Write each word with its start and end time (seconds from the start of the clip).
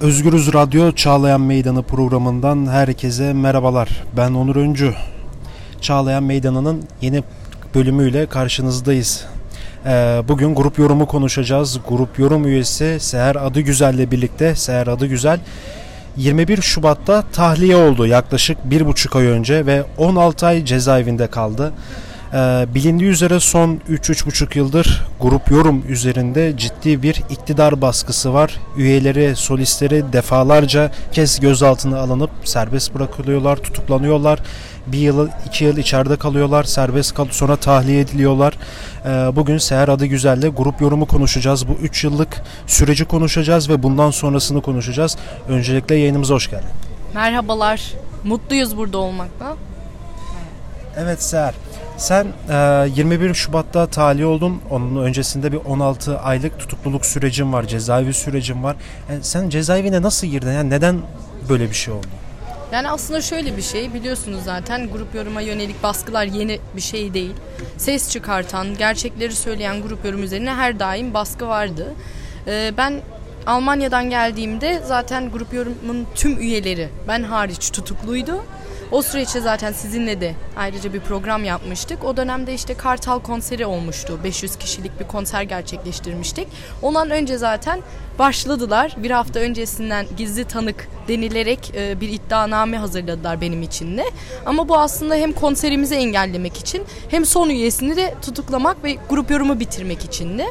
Özgürüz 0.00 0.52
Radyo 0.52 0.92
Çağlayan 0.92 1.40
Meydanı 1.40 1.82
programından 1.82 2.66
herkese 2.66 3.32
merhabalar. 3.32 3.88
Ben 4.16 4.34
Onur 4.34 4.56
Öncü. 4.56 4.94
Çağlayan 5.80 6.22
Meydanı'nın 6.22 6.84
yeni 7.00 7.22
bölümüyle 7.74 8.26
karşınızdayız. 8.26 9.24
Ee, 9.86 10.22
bugün 10.28 10.54
grup 10.54 10.78
yorumu 10.78 11.06
konuşacağız. 11.06 11.80
Grup 11.88 12.18
yorum 12.18 12.46
üyesi 12.46 12.96
Seher 13.00 13.36
Adı 13.36 13.60
Güzel 13.60 13.94
ile 13.94 14.10
birlikte 14.10 14.54
Seher 14.54 14.86
Adı 14.86 15.06
Güzel 15.06 15.40
21 16.16 16.62
Şubat'ta 16.62 17.22
tahliye 17.32 17.76
oldu 17.76 18.06
yaklaşık 18.06 18.70
bir 18.70 18.86
buçuk 18.86 19.16
ay 19.16 19.26
önce 19.26 19.66
ve 19.66 19.84
16 19.98 20.46
ay 20.46 20.64
cezaevinde 20.64 21.26
kaldı. 21.26 21.72
Ee, 22.34 22.66
bilindiği 22.74 23.10
üzere 23.10 23.40
son 23.40 23.80
3-3,5 23.90 24.58
yıldır 24.58 25.06
grup 25.20 25.50
yorum 25.50 25.84
üzerinde 25.88 26.56
ciddi 26.56 27.02
bir 27.02 27.22
iktidar 27.30 27.80
baskısı 27.80 28.34
var. 28.34 28.56
Üyeleri, 28.76 29.36
solistleri 29.36 30.12
defalarca 30.12 30.90
kez 31.12 31.40
gözaltına 31.40 31.98
alınıp 31.98 32.30
serbest 32.44 32.94
bırakılıyorlar, 32.94 33.56
tutuklanıyorlar. 33.56 34.38
Bir 34.86 34.98
yıl, 34.98 35.28
iki 35.46 35.64
yıl 35.64 35.76
içeride 35.76 36.16
kalıyorlar, 36.16 36.64
serbest 36.64 37.14
kal 37.14 37.26
sonra 37.30 37.56
tahliye 37.56 38.00
ediliyorlar. 38.00 38.54
Ee, 39.04 39.08
bugün 39.08 39.58
Seher 39.58 39.88
Adı 39.88 40.06
Güzel'le 40.06 40.48
grup 40.56 40.80
yorumu 40.80 41.06
konuşacağız. 41.06 41.68
Bu 41.68 41.72
3 41.72 42.04
yıllık 42.04 42.42
süreci 42.66 43.04
konuşacağız 43.04 43.68
ve 43.68 43.82
bundan 43.82 44.10
sonrasını 44.10 44.62
konuşacağız. 44.62 45.16
Öncelikle 45.48 45.94
yayınımıza 45.94 46.34
hoş 46.34 46.50
geldin. 46.50 46.68
Merhabalar. 47.14 47.92
Mutluyuz 48.24 48.76
burada 48.76 48.98
olmakla. 48.98 49.56
Evet 50.96 51.22
Seher. 51.22 51.54
Sen 51.98 52.26
e, 52.50 52.88
21 52.96 53.34
Şubat'ta 53.34 53.86
tahliye 53.86 54.26
oldun. 54.26 54.60
Onun 54.70 55.04
öncesinde 55.04 55.52
bir 55.52 55.56
16 55.56 56.18
aylık 56.18 56.58
tutukluluk 56.58 57.06
sürecin 57.06 57.52
var, 57.52 57.66
cezaevi 57.66 58.14
sürecin 58.14 58.62
var. 58.62 58.76
Yani 59.10 59.24
sen 59.24 59.48
cezaevine 59.48 60.02
nasıl 60.02 60.26
girdin? 60.26 60.52
Yani 60.52 60.70
neden 60.70 61.00
böyle 61.48 61.70
bir 61.70 61.74
şey 61.74 61.94
oldu? 61.94 62.06
Yani 62.72 62.90
aslında 62.90 63.20
şöyle 63.22 63.56
bir 63.56 63.62
şey 63.62 63.94
biliyorsunuz 63.94 64.40
zaten 64.44 64.90
grup 64.90 65.14
yoruma 65.14 65.40
yönelik 65.40 65.82
baskılar 65.82 66.24
yeni 66.24 66.60
bir 66.76 66.80
şey 66.80 67.14
değil. 67.14 67.34
Ses 67.76 68.10
çıkartan, 68.10 68.76
gerçekleri 68.76 69.32
söyleyen 69.32 69.82
grup 69.82 70.04
yorum 70.04 70.22
üzerine 70.22 70.54
her 70.54 70.78
daim 70.78 71.14
baskı 71.14 71.48
vardı. 71.48 71.94
Ee, 72.46 72.72
ben 72.76 73.00
Almanya'dan 73.46 74.10
geldiğimde 74.10 74.82
zaten 74.86 75.30
grup 75.30 75.54
yorumun 75.54 76.06
tüm 76.14 76.40
üyeleri 76.40 76.88
ben 77.08 77.22
hariç 77.22 77.70
tutukluydu. 77.70 78.44
O 78.92 79.02
süreçte 79.02 79.40
zaten 79.40 79.72
sizinle 79.72 80.20
de 80.20 80.34
ayrıca 80.56 80.92
bir 80.92 81.00
program 81.00 81.44
yapmıştık. 81.44 82.04
O 82.04 82.16
dönemde 82.16 82.54
işte 82.54 82.74
Kartal 82.74 83.20
konseri 83.20 83.66
olmuştu. 83.66 84.20
500 84.24 84.56
kişilik 84.56 85.00
bir 85.00 85.06
konser 85.06 85.42
gerçekleştirmiştik. 85.42 86.48
Ondan 86.82 87.10
önce 87.10 87.38
zaten 87.38 87.80
başladılar. 88.18 88.96
Bir 88.96 89.10
hafta 89.10 89.40
öncesinden 89.40 90.06
gizli 90.16 90.44
tanık 90.44 90.88
denilerek 91.08 91.72
e, 91.74 92.00
bir 92.00 92.08
iddianame 92.08 92.76
hazırladılar 92.76 93.40
benim 93.40 93.62
için 93.62 93.98
de. 93.98 94.04
Ama 94.46 94.68
bu 94.68 94.76
aslında 94.76 95.14
hem 95.14 95.32
konserimizi 95.32 95.94
engellemek 95.94 96.56
için 96.56 96.82
hem 97.08 97.24
son 97.24 97.48
üyesini 97.48 97.96
de 97.96 98.14
tutuklamak 98.22 98.84
ve 98.84 98.96
grup 99.08 99.30
yorumu 99.30 99.60
bitirmek 99.60 100.04
için 100.04 100.38
de. 100.38 100.46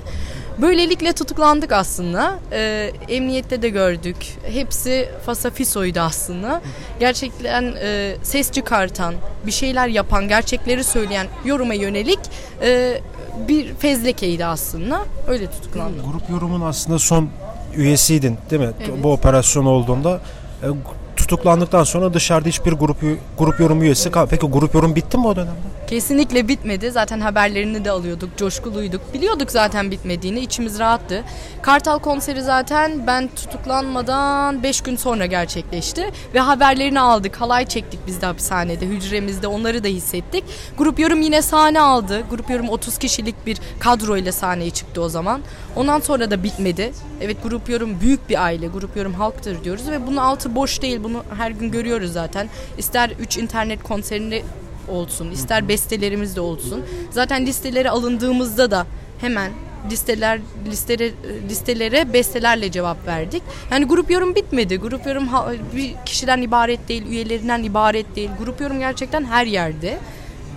Böylelikle 0.62 1.14
tutuklandık 1.14 1.72
aslında. 1.72 2.40
E, 2.52 2.92
emniyette 3.10 3.62
de 3.62 3.70
gördük. 3.70 4.38
Hepsi 4.44 5.10
fasafisoydu 5.26 6.00
aslında. 6.00 6.62
Gerçekten 7.00 7.76
e, 7.82 8.16
ses 8.24 8.52
çıkartan, 8.52 9.14
bir 9.46 9.52
şeyler 9.52 9.88
yapan, 9.88 10.28
gerçekleri 10.28 10.84
söyleyen 10.84 11.28
yoruma 11.46 11.74
yönelik 11.74 12.20
e, 12.62 13.02
bir 13.48 13.74
fezlekeydi 13.74 14.46
aslında. 14.46 15.06
Öyle 15.28 15.52
tutuklandık. 15.52 16.06
Grup 16.06 16.30
yorumun 16.30 16.62
aslında 16.62 17.00
son 17.00 17.30
üyesiydin 17.76 18.38
değil 18.50 18.62
mi? 18.62 18.72
Evet. 18.80 19.04
Bu 19.04 19.12
operasyon 19.14 19.66
olduğunda. 19.66 20.22
E, 20.64 20.68
tutuklandıktan 21.16 21.84
sonra 21.84 22.14
dışarıda 22.14 22.50
hiçbir 22.50 22.72
grup 22.72 22.98
grup 23.38 23.60
yorum 23.60 23.82
üyesi 23.82 24.12
kal. 24.12 24.28
Peki 24.28 24.48
grup 24.48 24.76
yorum 24.76 24.96
bitti 24.96 25.18
mi 25.18 25.28
o 25.28 25.36
dönemde? 25.36 25.77
Kesinlikle 25.88 26.48
bitmedi. 26.48 26.92
Zaten 26.92 27.20
haberlerini 27.20 27.86
de 27.86 27.92
alıyorduk, 27.92 28.38
coşkuluyduk. 28.38 29.14
Biliyorduk 29.14 29.52
zaten 29.52 29.92
bitmediğini, 29.92 30.40
içimiz 30.40 30.80
rahattı. 30.80 31.24
Kartal 31.62 32.00
konseri 32.00 32.42
zaten 32.42 33.08
ben 33.08 33.30
tutuklanmadan 33.36 34.64
5 34.64 34.82
gün 34.82 34.96
sonra 34.96 35.26
gerçekleşti. 35.26 36.12
Ve 36.34 36.40
haberlerini 36.40 37.00
aldık, 37.00 37.36
halay 37.36 37.66
çektik 37.66 38.00
biz 38.08 38.22
de 38.22 38.26
hapishanede, 38.26 38.86
hücremizde 38.86 39.48
onları 39.48 39.84
da 39.84 39.88
hissettik. 39.88 40.44
Grup 40.78 41.00
yorum 41.00 41.22
yine 41.22 41.42
sahne 41.42 41.82
aldı. 41.82 42.24
Grup 42.30 42.50
yorum 42.50 42.70
30 42.70 42.98
kişilik 42.98 43.46
bir 43.46 43.58
kadro 43.80 44.18
ile 44.18 44.32
sahneye 44.32 44.70
çıktı 44.70 45.02
o 45.02 45.10
zaman. 45.10 45.42
Ondan 45.76 46.00
sonra 46.00 46.32
da 46.32 46.44
bitmedi. 46.44 46.94
Evet 47.22 47.38
grup 47.44 47.70
yorum 47.70 48.02
büyük 48.02 48.30
bir 48.30 48.44
aile, 48.44 48.68
grup 48.68 48.98
yorum 48.98 49.14
halktır 49.14 49.64
diyoruz 49.64 49.90
ve 49.92 50.08
bunun 50.08 50.18
altı 50.18 50.56
boş 50.56 50.82
değil. 50.82 51.00
Bunu 51.04 51.24
her 51.38 51.52
gün 51.52 51.72
görüyoruz 51.72 52.14
zaten. 52.14 52.50
İster 52.78 53.10
3 53.10 53.38
internet 53.38 53.84
konserinde 53.84 54.44
olsun, 54.90 55.32
ister 55.32 55.68
bestelerimiz 55.68 56.36
de 56.36 56.42
olsun. 56.42 56.86
Zaten 57.12 57.46
listeleri 57.46 57.90
alındığımızda 57.90 58.72
da 58.72 58.86
hemen 59.22 59.52
listeler 59.92 60.40
listelere, 60.66 61.12
listelere 61.50 62.14
bestelerle 62.14 62.72
cevap 62.72 63.08
verdik. 63.08 63.44
Yani 63.72 63.86
grup 63.86 64.12
yorum 64.12 64.36
bitmedi. 64.36 64.78
Grup 64.78 65.06
yorum 65.06 65.30
bir 65.76 65.96
kişiden 66.06 66.42
ibaret 66.42 66.90
değil, 66.90 67.06
üyelerinden 67.08 67.64
ibaret 67.64 68.16
değil. 68.16 68.30
Grup 68.40 68.62
yorum 68.62 68.80
gerçekten 68.80 69.26
her 69.26 69.46
yerde. 69.46 69.98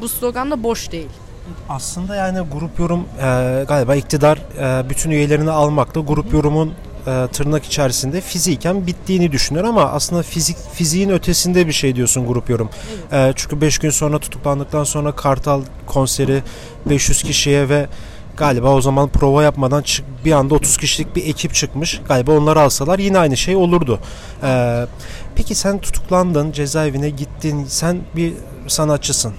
Bu 0.00 0.08
slogan 0.08 0.50
da 0.50 0.62
boş 0.62 0.92
değil. 0.92 1.08
Aslında 1.68 2.16
yani 2.16 2.38
grup 2.52 2.78
yorum 2.78 3.00
e, 3.00 3.64
galiba 3.68 3.94
iktidar 3.94 4.38
e, 4.38 4.88
bütün 4.90 5.10
üyelerini 5.10 5.50
almakla 5.50 6.00
grup 6.00 6.32
yorumun 6.32 6.72
e, 7.10 7.28
tırnak 7.32 7.64
içerisinde 7.64 8.20
fiziken 8.20 8.86
bittiğini 8.86 9.32
düşünüyor 9.32 9.64
ama 9.64 9.82
aslında 9.82 10.22
fizik 10.22 10.56
fiziğin 10.74 11.10
ötesinde 11.10 11.66
bir 11.66 11.72
şey 11.72 11.96
diyorsun 11.96 12.26
grup 12.26 12.50
yorum. 12.50 12.70
E, 13.12 13.32
çünkü 13.36 13.60
5 13.60 13.78
gün 13.78 13.90
sonra 13.90 14.18
tutuklandıktan 14.18 14.84
sonra 14.84 15.12
Kartal 15.12 15.62
konseri 15.86 16.42
500 16.86 17.22
kişiye 17.22 17.68
ve 17.68 17.86
galiba 18.36 18.74
o 18.74 18.80
zaman 18.80 19.08
prova 19.08 19.42
yapmadan 19.42 19.82
çık, 19.82 20.24
bir 20.24 20.32
anda 20.32 20.54
30 20.54 20.76
kişilik 20.76 21.16
bir 21.16 21.26
ekip 21.26 21.54
çıkmış. 21.54 22.00
Galiba 22.08 22.32
onları 22.32 22.60
alsalar 22.60 22.98
yine 22.98 23.18
aynı 23.18 23.36
şey 23.36 23.56
olurdu. 23.56 24.00
E, 24.42 24.86
peki 25.34 25.54
sen 25.54 25.78
tutuklandın, 25.78 26.52
cezaevine 26.52 27.10
gittin. 27.10 27.64
Sen 27.68 28.00
bir 28.16 28.32
sanatçısın 28.66 29.32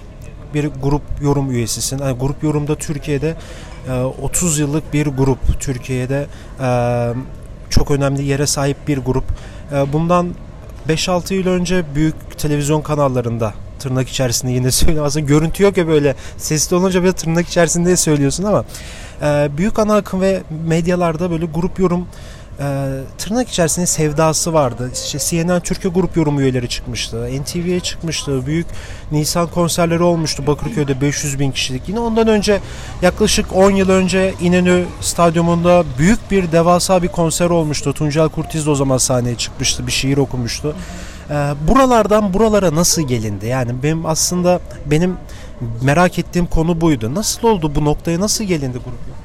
bir 0.54 0.70
grup 0.82 1.02
yorum 1.22 1.50
üyesisin. 1.50 1.98
Yani 1.98 2.18
grup 2.18 2.42
yorumda 2.42 2.74
Türkiye'de 2.74 3.36
e, 3.88 3.92
30 4.22 4.58
yıllık 4.58 4.92
bir 4.92 5.06
grup. 5.06 5.60
Türkiye'de 5.60 6.26
e, 6.60 6.68
çok 7.72 7.90
önemli 7.90 8.22
yere 8.24 8.46
sahip 8.46 8.88
bir 8.88 8.98
grup. 8.98 9.24
E, 9.72 9.92
bundan 9.92 10.34
5-6 10.88 11.34
yıl 11.34 11.46
önce 11.46 11.84
büyük 11.94 12.38
televizyon 12.38 12.82
kanallarında 12.82 13.54
tırnak 13.78 14.08
içerisinde 14.08 14.52
yine 14.52 14.70
söylüyorum. 14.70 15.06
Aslında 15.06 15.26
görüntü 15.26 15.62
yok 15.62 15.76
ya 15.76 15.88
böyle 15.88 16.14
sesli 16.36 16.76
olunca 16.76 17.02
böyle 17.02 17.12
tırnak 17.12 17.48
içerisinde 17.48 17.96
söylüyorsun 17.96 18.44
ama 18.44 18.64
e, 19.22 19.48
büyük 19.56 19.78
ana 19.78 19.96
akım 19.96 20.20
ve 20.20 20.42
medyalarda 20.66 21.30
böyle 21.30 21.46
grup 21.46 21.78
yorum 21.78 22.08
e, 22.60 23.00
tırnak 23.18 23.48
içerisinde 23.48 23.86
sevdası 23.86 24.52
vardı. 24.52 24.90
İşte 24.94 25.18
CNN 25.18 25.60
Türkiye 25.60 25.92
grup 25.92 26.16
yorum 26.16 26.40
üyeleri 26.40 26.68
çıkmıştı. 26.68 27.28
NTV'ye 27.42 27.80
çıkmıştı. 27.80 28.46
Büyük 28.46 28.66
Nisan 29.12 29.46
konserleri 29.46 30.02
olmuştu 30.02 30.46
Bakırköy'de 30.46 31.00
500 31.00 31.38
bin 31.38 31.50
kişilik. 31.50 31.88
Yine 31.88 32.00
ondan 32.00 32.28
önce 32.28 32.60
yaklaşık 33.02 33.56
10 33.56 33.70
yıl 33.70 33.88
önce 33.88 34.34
İnönü 34.40 34.84
Stadyumunda 35.00 35.84
büyük 35.98 36.30
bir 36.30 36.52
devasa 36.52 37.02
bir 37.02 37.08
konser 37.08 37.50
olmuştu. 37.50 37.92
Tuncel 37.92 38.28
Kurtiz 38.28 38.66
de 38.66 38.70
o 38.70 38.74
zaman 38.74 38.98
sahneye 38.98 39.36
çıkmıştı. 39.36 39.86
Bir 39.86 39.92
şiir 39.92 40.16
okumuştu. 40.16 40.76
E, 41.30 41.34
buralardan 41.68 42.34
buralara 42.34 42.74
nasıl 42.74 43.02
gelindi? 43.02 43.46
Yani 43.46 43.82
benim 43.82 44.06
aslında 44.06 44.60
benim 44.86 45.16
merak 45.82 46.18
ettiğim 46.18 46.46
konu 46.46 46.80
buydu. 46.80 47.14
Nasıl 47.14 47.48
oldu 47.48 47.72
bu 47.74 47.84
noktaya 47.84 48.20
nasıl 48.20 48.44
gelindi 48.44 48.78
grup? 48.78 49.21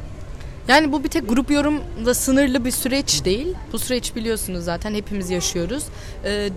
Yani 0.67 0.91
bu 0.91 1.03
bir 1.03 1.09
tek 1.09 1.29
grup 1.29 1.51
yorumla 1.51 2.13
sınırlı 2.13 2.65
bir 2.65 2.71
süreç 2.71 3.25
değil. 3.25 3.47
Bu 3.73 3.79
süreç 3.79 4.15
biliyorsunuz 4.15 4.63
zaten 4.63 4.93
hepimiz 4.93 5.29
yaşıyoruz. 5.29 5.83
Ee, 6.25 6.49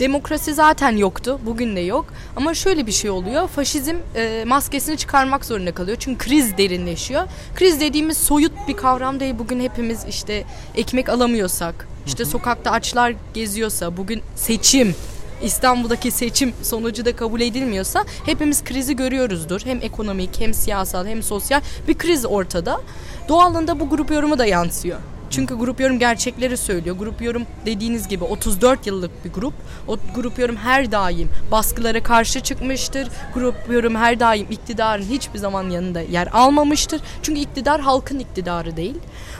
demokrasi 0.00 0.54
zaten 0.54 0.96
yoktu. 0.96 1.40
Bugün 1.46 1.76
de 1.76 1.80
yok. 1.80 2.06
Ama 2.36 2.54
şöyle 2.54 2.86
bir 2.86 2.92
şey 2.92 3.10
oluyor. 3.10 3.48
Faşizm 3.48 3.96
e, 4.16 4.44
maskesini 4.46 4.96
çıkarmak 4.96 5.44
zorunda 5.44 5.74
kalıyor. 5.74 5.96
Çünkü 6.00 6.26
kriz 6.26 6.58
derinleşiyor. 6.58 7.22
Kriz 7.54 7.80
dediğimiz 7.80 8.18
soyut 8.18 8.52
bir 8.68 8.76
kavram 8.76 9.20
değil. 9.20 9.34
Bugün 9.38 9.60
hepimiz 9.60 10.04
işte 10.08 10.44
ekmek 10.74 11.08
alamıyorsak, 11.08 11.88
işte 12.06 12.24
sokakta 12.24 12.70
açlar 12.70 13.14
geziyorsa, 13.34 13.96
bugün 13.96 14.22
seçim 14.36 14.94
İstanbul'daki 15.44 16.10
seçim 16.10 16.52
sonucu 16.62 17.04
da 17.04 17.16
kabul 17.16 17.40
edilmiyorsa 17.40 18.04
hepimiz 18.26 18.64
krizi 18.64 18.96
görüyoruzdur. 18.96 19.60
Hem 19.64 19.78
ekonomik 19.82 20.40
hem 20.40 20.54
siyasal 20.54 21.06
hem 21.06 21.22
sosyal 21.22 21.60
bir 21.88 21.98
kriz 21.98 22.26
ortada. 22.26 22.80
Doğalında 23.28 23.80
bu 23.80 23.88
grup 23.88 24.10
yorumu 24.10 24.38
da 24.38 24.46
yansıyor. 24.46 24.98
Çünkü 25.34 25.54
grup 25.54 25.80
yorum 25.80 25.98
gerçekleri 25.98 26.56
söylüyor. 26.56 26.96
Grup 26.96 27.22
yorum 27.22 27.42
dediğiniz 27.66 28.08
gibi 28.08 28.24
34 28.24 28.86
yıllık 28.86 29.24
bir 29.24 29.32
grup. 29.32 29.54
O 29.88 29.96
grup 30.14 30.38
yorum 30.38 30.56
her 30.56 30.92
daim 30.92 31.28
baskılara 31.50 32.02
karşı 32.02 32.40
çıkmıştır. 32.40 33.08
Grup 33.34 33.54
yorum 33.72 33.94
her 33.94 34.20
daim 34.20 34.46
iktidarın 34.50 35.02
hiçbir 35.02 35.38
zaman 35.38 35.70
yanında 35.70 36.00
yer 36.00 36.28
almamıştır. 36.32 37.00
Çünkü 37.22 37.40
iktidar 37.40 37.80
halkın 37.80 38.18
iktidarı 38.18 38.76
değil. 38.76 38.96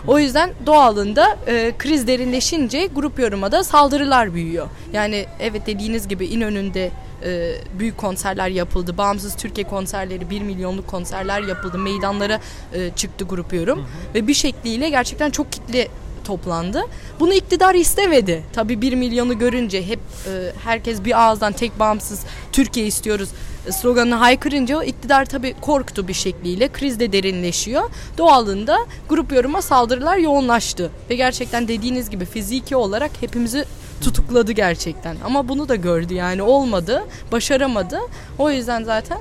O 0.07 0.19
yüzden 0.19 0.51
doğalında 0.67 1.37
e, 1.47 1.73
kriz 1.79 2.07
derinleşince 2.07 2.87
grup 2.87 3.19
yoruma 3.19 3.53
da 3.53 3.65
saldırılar 3.65 4.35
büyüyor. 4.35 4.67
Yani 4.93 5.27
evet 5.41 5.67
dediğiniz 5.67 6.09
gibi 6.09 6.27
İnönü'nde 6.27 6.91
e, 7.25 7.55
büyük 7.79 7.99
konserler 7.99 8.49
yapıldı. 8.49 8.99
Bağımsız 8.99 9.37
Türkiye 9.37 9.67
konserleri 9.67 10.31
1 10.31 10.41
milyonluk 10.41 10.87
konserler 10.87 11.41
yapıldı. 11.41 11.79
Meydanlara 11.79 12.41
e, 12.73 12.91
çıktı 12.91 13.25
grup 13.25 13.53
yorum. 13.53 13.79
Hı 13.79 13.83
hı. 13.83 14.15
Ve 14.15 14.27
bir 14.27 14.35
şekliyle 14.35 14.91
gerçekten 14.91 15.31
çok 15.31 15.53
kitle 15.53 15.89
toplandı. 16.25 16.83
Bunu 17.21 17.35
iktidar 17.35 17.75
istemedi. 17.75 18.43
Tabii 18.53 18.81
1 18.81 18.93
milyonu 18.95 19.39
görünce 19.39 19.87
hep 19.87 19.99
e, 19.99 20.53
herkes 20.65 21.05
bir 21.05 21.23
ağızdan 21.23 21.53
tek 21.53 21.79
bağımsız 21.79 22.21
Türkiye 22.53 22.87
istiyoruz 22.87 23.29
sloganını 23.71 24.15
haykırınca 24.15 24.79
o 24.79 24.83
iktidar 24.83 25.25
tabii 25.25 25.55
korktu 25.61 26.09
bir 26.09 26.15
şekliyle. 26.15 26.69
Kriz 26.73 27.01
de 27.01 27.13
derinleşiyor. 27.13 27.91
Doğalında 28.19 28.79
grup 29.09 29.33
yoruma 29.33 29.63
saldırılar 29.63 30.17
yoğunlaştı. 30.17 30.91
Ve 31.11 31.15
gerçekten 31.15 31.69
dediğiniz 31.69 32.11
gibi 32.11 32.25
fiziki 32.25 32.77
olarak 32.77 33.11
hepimizi 33.21 33.65
tutukladı 34.01 34.53
gerçekten. 34.53 35.17
Ama 35.25 35.49
bunu 35.49 35.69
da 35.69 35.77
gördü 35.77 36.15
yani 36.15 36.43
olmadı, 36.43 37.05
başaramadı. 37.33 37.99
O 38.39 38.51
yüzden 38.51 38.85
zaten 38.85 39.19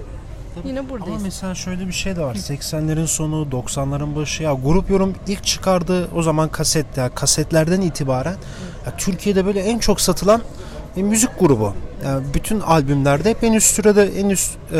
Tabii. 0.55 0.67
Yine 0.67 0.89
buradayız. 0.89 1.15
Ama 1.15 1.23
mesela 1.23 1.55
şöyle 1.55 1.87
bir 1.87 1.93
şey 1.93 2.15
de 2.15 2.21
var. 2.21 2.35
80'lerin 2.35 3.07
sonu, 3.07 3.47
90'ların 3.51 4.15
başı 4.15 4.43
ya 4.43 4.53
grup 4.53 4.89
yorum 4.89 5.13
ilk 5.27 5.43
çıkardı 5.43 6.07
o 6.15 6.21
zaman 6.21 6.49
kaset 6.49 6.97
ya 6.97 7.09
kasetlerden 7.09 7.81
itibaren 7.81 8.35
ya 8.85 8.97
Türkiye'de 8.97 9.45
böyle 9.45 9.59
en 9.59 9.79
çok 9.79 10.01
satılan 10.01 10.41
e, 10.97 11.03
müzik 11.03 11.39
grubu. 11.39 11.73
Yani 12.05 12.23
bütün 12.33 12.59
albümlerde 12.59 13.29
hep 13.29 13.43
en 13.43 13.53
üst 13.53 13.75
sırada 13.75 14.05
en 14.05 14.29
üst 14.29 14.51
e, 14.73 14.77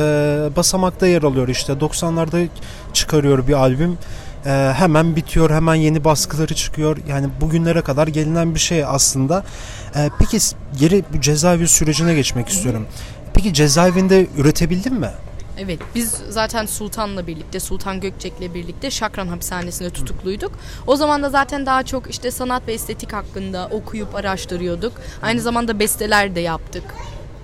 basamakta 0.56 1.08
yer 1.08 1.24
alıyor 1.24 1.48
işte 1.48 1.74
90'larda 1.74 2.48
çıkarıyor 2.94 3.48
bir 3.48 3.54
albüm 3.54 3.98
e, 4.46 4.50
hemen 4.76 5.16
bitiyor 5.16 5.50
hemen 5.50 5.76
yeni 5.76 6.04
baskıları 6.04 6.56
çıkıyor 6.56 6.98
yani 7.08 7.30
bugünlere 7.42 7.82
kadar 7.82 8.08
gelinen 8.08 8.56
bir 8.56 8.60
şey 8.60 8.86
aslında 8.86 9.44
e, 9.96 10.10
peki 10.20 10.38
geri 10.80 11.04
bu 11.14 11.22
cezaevi 11.22 11.68
sürecine 11.68 12.16
geçmek 12.16 12.50
istiyorum 12.50 12.88
peki 13.34 13.54
cezaevinde 13.54 14.28
üretebildin 14.38 14.94
mi? 14.94 15.10
Evet 15.58 15.80
biz 15.96 16.12
zaten 16.30 16.66
Sultan'la 16.66 17.28
birlikte 17.28 17.60
Sultan 17.60 18.00
Gökçek'le 18.00 18.54
birlikte 18.54 18.92
Şakran 18.92 19.28
hapishanesinde 19.28 19.90
tutukluyduk. 19.90 20.52
O 20.88 20.96
zaman 20.96 21.24
da 21.24 21.30
zaten 21.30 21.66
daha 21.66 21.84
çok 21.84 22.10
işte 22.10 22.32
sanat 22.32 22.68
ve 22.68 22.74
estetik 22.74 23.14
hakkında 23.14 23.68
okuyup 23.72 24.16
araştırıyorduk. 24.16 24.94
Aynı 25.22 25.42
zamanda 25.42 25.80
besteler 25.80 26.36
de 26.36 26.40
yaptık. 26.40 26.84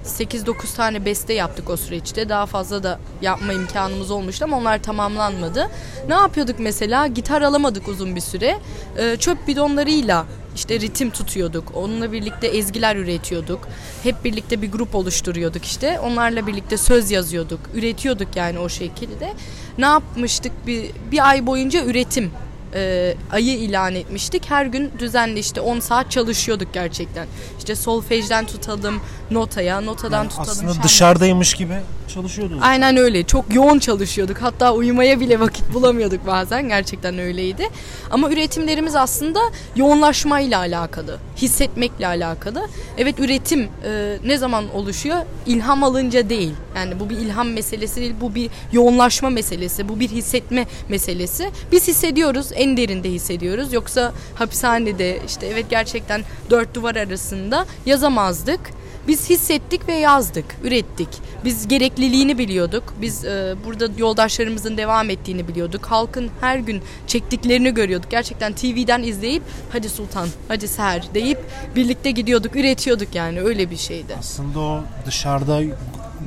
8-9 0.06 0.76
tane 0.76 1.06
beste 1.06 1.34
yaptık 1.34 1.70
o 1.70 1.78
süreçte. 1.78 2.30
Daha 2.30 2.46
fazla 2.46 2.84
da 2.84 3.00
yapma 3.22 3.54
imkanımız 3.54 4.12
olmuştu 4.12 4.46
ama 4.46 4.58
onlar 4.58 4.84
tamamlanmadı. 4.84 5.70
Ne 6.08 6.14
yapıyorduk 6.14 6.60
mesela? 6.60 7.08
Gitar 7.08 7.42
alamadık 7.42 7.88
uzun 7.88 8.16
bir 8.16 8.22
süre. 8.22 8.58
Ee, 8.98 9.16
çöp 9.20 9.48
bidonlarıyla 9.48 10.26
işte 10.56 10.80
ritim 10.80 11.10
tutuyorduk. 11.10 11.72
Onunla 11.76 12.12
birlikte 12.12 12.48
ezgiler 12.48 12.96
üretiyorduk. 12.96 13.68
Hep 14.04 14.24
birlikte 14.24 14.62
bir 14.62 14.72
grup 14.72 14.96
oluşturuyorduk 14.96 15.66
işte. 15.66 16.00
Onlarla 16.00 16.48
birlikte 16.48 16.78
söz 16.78 17.12
yazıyorduk. 17.12 17.60
Üretiyorduk 17.74 18.36
yani 18.36 18.60
o 18.60 18.70
şekilde. 18.70 19.34
Ne 19.78 19.86
yapmıştık? 19.86 20.52
Bir, 20.68 20.86
bir 21.12 21.30
ay 21.30 21.46
boyunca 21.46 21.86
üretim 21.86 22.32
e, 22.74 23.16
ayı 23.32 23.58
ilan 23.58 23.96
etmiştik. 23.96 24.50
Her 24.50 24.66
gün 24.66 24.92
düzenli 25.00 25.40
işte 25.40 25.62
10 25.62 25.80
saat 25.80 26.12
çalışıyorduk 26.12 26.74
gerçekten. 26.74 27.28
İşte 27.70 27.82
solfejden 27.82 28.46
tutalım 28.46 29.02
notaya, 29.32 29.82
notadan 29.82 30.18
yani 30.18 30.30
tutalım. 30.30 30.50
Aslında 30.50 30.72
şenlik. 30.72 30.84
dışarıdaymış 30.84 31.54
gibi 31.54 31.74
çalışıyordunuz. 32.14 32.64
Aynen 32.64 32.98
öyle. 32.98 33.24
Çok 33.24 33.56
yoğun 33.56 33.80
çalışıyorduk. 33.80 34.38
Hatta 34.38 34.74
uyumaya 34.74 35.20
bile 35.20 35.40
vakit 35.40 35.74
bulamıyorduk 35.74 36.28
bazen. 36.28 36.68
Gerçekten 36.68 37.20
öyleydi. 37.20 37.70
Ama 38.12 38.32
üretimlerimiz 38.32 38.96
aslında 38.96 39.40
yoğunlaşmayla 39.76 40.60
alakalı. 40.60 41.18
Hissetmekle 41.38 42.08
alakalı. 42.08 42.68
Evet 42.98 43.20
üretim 43.20 43.70
e, 43.86 44.18
ne 44.26 44.38
zaman 44.38 44.76
oluşuyor? 44.76 45.18
İlham 45.46 45.84
alınca 45.84 46.30
değil. 46.30 46.54
Yani 46.76 47.00
bu 47.00 47.10
bir 47.10 47.18
ilham 47.18 47.50
meselesi 47.50 47.96
değil. 47.96 48.14
Bu 48.22 48.36
bir 48.36 48.50
yoğunlaşma 48.72 49.30
meselesi. 49.30 49.90
Bu 49.90 50.00
bir 50.00 50.10
hissetme 50.10 50.66
meselesi. 50.90 51.50
Biz 51.72 51.88
hissediyoruz. 51.88 52.48
En 52.56 52.78
derinde 52.78 53.10
hissediyoruz. 53.12 53.74
Yoksa 53.74 54.14
hapishanede 54.36 55.20
işte 55.28 55.48
evet 55.48 55.66
gerçekten 55.70 56.22
dört 56.50 56.76
duvar 56.76 56.96
arasında 56.96 57.59
yazamazdık. 57.86 58.60
Biz 59.08 59.30
hissettik 59.30 59.88
ve 59.88 59.94
yazdık, 59.94 60.46
ürettik. 60.64 61.10
Biz 61.46 61.68
gerekliliğini 61.68 62.38
biliyorduk. 62.38 62.94
Biz 63.02 63.26
e, 63.26 63.56
burada 63.66 63.88
yoldaşlarımızın 63.98 64.78
devam 64.78 65.10
ettiğini 65.10 65.48
biliyorduk. 65.48 65.86
Halkın 65.86 66.30
her 66.42 66.58
gün 66.58 66.82
çektiklerini 67.08 67.74
görüyorduk. 67.74 68.12
Gerçekten 68.12 68.54
TV'den 68.54 69.04
izleyip 69.04 69.44
hadi 69.72 69.90
Sultan, 69.90 70.28
hadi 70.48 70.68
Seher 70.68 71.04
deyip 71.14 71.40
birlikte 71.76 72.12
gidiyorduk, 72.12 72.56
üretiyorduk 72.56 73.16
yani 73.16 73.42
öyle 73.42 73.72
bir 73.72 73.78
şeydi. 73.78 74.16
Aslında 74.20 74.60
o 74.60 74.82
dışarıda 75.06 75.62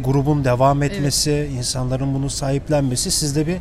grubun 0.04 0.44
devam 0.44 0.82
etmesi, 0.82 1.30
evet. 1.30 1.50
insanların 1.50 2.14
bunu 2.14 2.30
sahiplenmesi 2.30 3.10
sizde 3.10 3.46
bir 3.46 3.56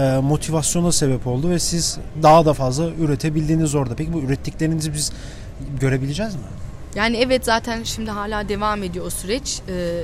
e, 0.00 0.20
motivasyona 0.20 0.92
sebep 0.92 1.26
oldu 1.26 1.50
ve 1.50 1.58
siz 1.58 1.98
daha 2.22 2.46
da 2.46 2.54
fazla 2.54 2.90
üretebildiğiniz 2.90 3.74
orada. 3.74 3.94
Peki 3.94 4.12
bu 4.12 4.20
ürettiklerinizi 4.20 4.94
biz 4.94 5.12
görebileceğiz 5.80 6.34
mi? 6.34 6.40
Yani 6.94 7.16
evet 7.16 7.44
zaten 7.44 7.82
şimdi 7.82 8.10
hala 8.10 8.48
devam 8.48 8.82
ediyor 8.82 9.06
o 9.06 9.10
süreç. 9.10 9.60
Ee, 9.68 10.00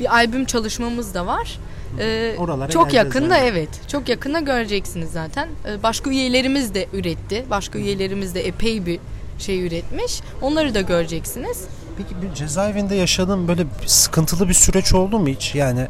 bir 0.00 0.14
albüm 0.14 0.44
çalışmamız 0.44 1.14
da 1.14 1.26
var. 1.26 1.58
Ee, 1.98 2.34
Oralara 2.38 2.68
çok 2.70 2.92
yakında 2.94 3.36
yani. 3.36 3.48
evet. 3.48 3.68
Çok 3.88 4.08
yakında 4.08 4.40
göreceksiniz 4.40 5.10
zaten. 5.12 5.48
Ee, 5.66 5.82
başka 5.82 6.10
üyelerimiz 6.10 6.74
de 6.74 6.86
üretti. 6.92 7.44
Başka 7.50 7.78
üyelerimiz 7.78 8.34
de 8.34 8.46
epey 8.46 8.86
bir 8.86 8.98
şey 9.38 9.66
üretmiş. 9.66 10.20
Onları 10.42 10.74
da 10.74 10.80
göreceksiniz. 10.80 11.64
Peki 11.98 12.22
bir 12.22 12.34
cezaevinde 12.34 12.94
yaşadığın 12.94 13.48
böyle 13.48 13.66
sıkıntılı 13.86 14.48
bir 14.48 14.54
süreç 14.54 14.94
oldu 14.94 15.18
mu 15.18 15.28
hiç? 15.28 15.54
Yani 15.54 15.86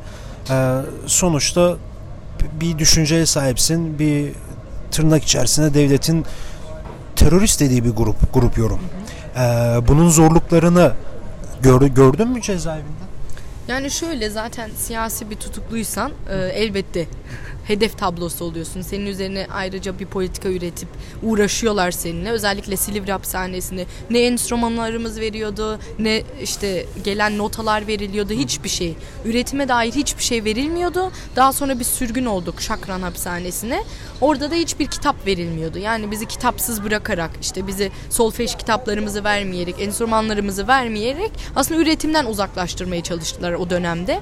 e, 0.50 0.76
sonuçta 1.06 1.76
bir 2.61 2.79
düşünceye 2.79 3.26
sahipsin. 3.26 3.99
Bir 3.99 4.32
tırnak 4.90 5.25
içerisinde 5.25 5.75
devletin 5.75 6.25
terörist 7.17 7.61
dediği 7.61 7.84
bir 7.84 7.90
grup 7.90 8.34
grup 8.34 8.58
yorum. 8.58 8.79
Hı 8.79 8.82
hı. 8.82 9.06
Ee, 9.36 9.40
bunun 9.88 10.08
zorluklarını 10.08 10.92
gör, 11.62 11.80
gördün 11.82 12.28
mü 12.28 12.42
cezaevinde? 12.42 13.06
Yani 13.68 13.90
şöyle 13.90 14.30
zaten 14.30 14.70
siyasi 14.76 15.30
bir 15.30 15.36
tutukluysan 15.36 16.12
e, 16.30 16.36
elbette 16.36 17.06
hedef 17.66 17.98
tablosu 17.98 18.44
oluyorsun. 18.44 18.80
Senin 18.80 19.06
üzerine 19.06 19.46
ayrıca 19.52 19.98
bir 19.98 20.06
politika 20.06 20.48
üretip 20.48 20.88
uğraşıyorlar 21.22 21.90
seninle. 21.90 22.30
Özellikle 22.30 22.76
Silivri 22.76 23.12
hapishanesinde 23.12 23.86
ne 24.10 24.26
enstrümanlarımız 24.26 25.20
veriyordu 25.20 25.78
ne 25.98 26.22
işte 26.43 26.86
gelen 27.05 27.38
notalar 27.38 27.86
veriliyordu 27.86 28.32
hiçbir 28.32 28.69
şey. 28.69 28.94
Üretime 29.24 29.69
dair 29.69 29.93
hiçbir 29.93 30.22
şey 30.22 30.44
verilmiyordu. 30.44 31.12
Daha 31.36 31.52
sonra 31.52 31.79
bir 31.79 31.84
sürgün 31.84 32.24
olduk 32.24 32.60
Şakran 32.60 33.02
hapishanesine. 33.02 33.82
Orada 34.20 34.50
da 34.50 34.55
hiçbir 34.55 34.86
kitap 34.86 35.26
verilmiyordu. 35.26 35.79
Yani 35.79 36.10
bizi 36.10 36.26
kitapsız 36.26 36.84
bırakarak 36.84 37.31
işte 37.41 37.67
bizi 37.67 37.91
solfej 38.10 38.56
kitaplarımızı 38.56 39.24
vermeyerek, 39.24 39.74
enstrümanlarımızı 39.81 40.69
vermeyerek 40.69 41.32
aslında 41.56 41.81
üretimden 41.81 42.26
uzaklaştırmaya 42.26 43.02
çalıştılar 43.02 43.52
o 43.52 43.70
dönemde. 43.70 44.20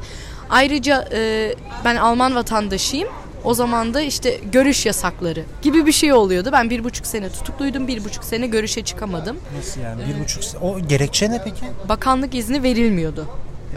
Ayrıca 0.51 1.09
e, 1.13 1.55
ben 1.85 1.97
Alman 1.97 2.35
vatandaşıyım. 2.35 3.09
O 3.45 3.55
zaman 3.55 3.95
da 3.95 4.01
işte 4.01 4.41
görüş 4.53 4.87
yasakları 4.87 5.45
gibi 5.63 5.87
bir 5.87 5.93
şey 5.93 6.13
oluyordu. 6.13 6.49
Ben 6.53 6.71
bir 6.71 6.85
buçuk 6.85 7.07
sene 7.07 7.29
tutukluydum. 7.29 7.89
Bir 7.89 8.05
buçuk 8.05 8.25
sene 8.25 8.47
görüşe 8.47 8.85
çıkamadım. 8.85 9.37
Nasıl 9.59 9.81
yani? 9.81 10.03
Bir 10.15 10.25
buçuk 10.25 10.45
sene. 10.45 10.61
O 10.61 10.81
gerekçe 10.81 11.31
ne 11.31 11.43
peki? 11.45 11.65
Bakanlık 11.89 12.35
izni 12.35 12.63
verilmiyordu. 12.63 13.27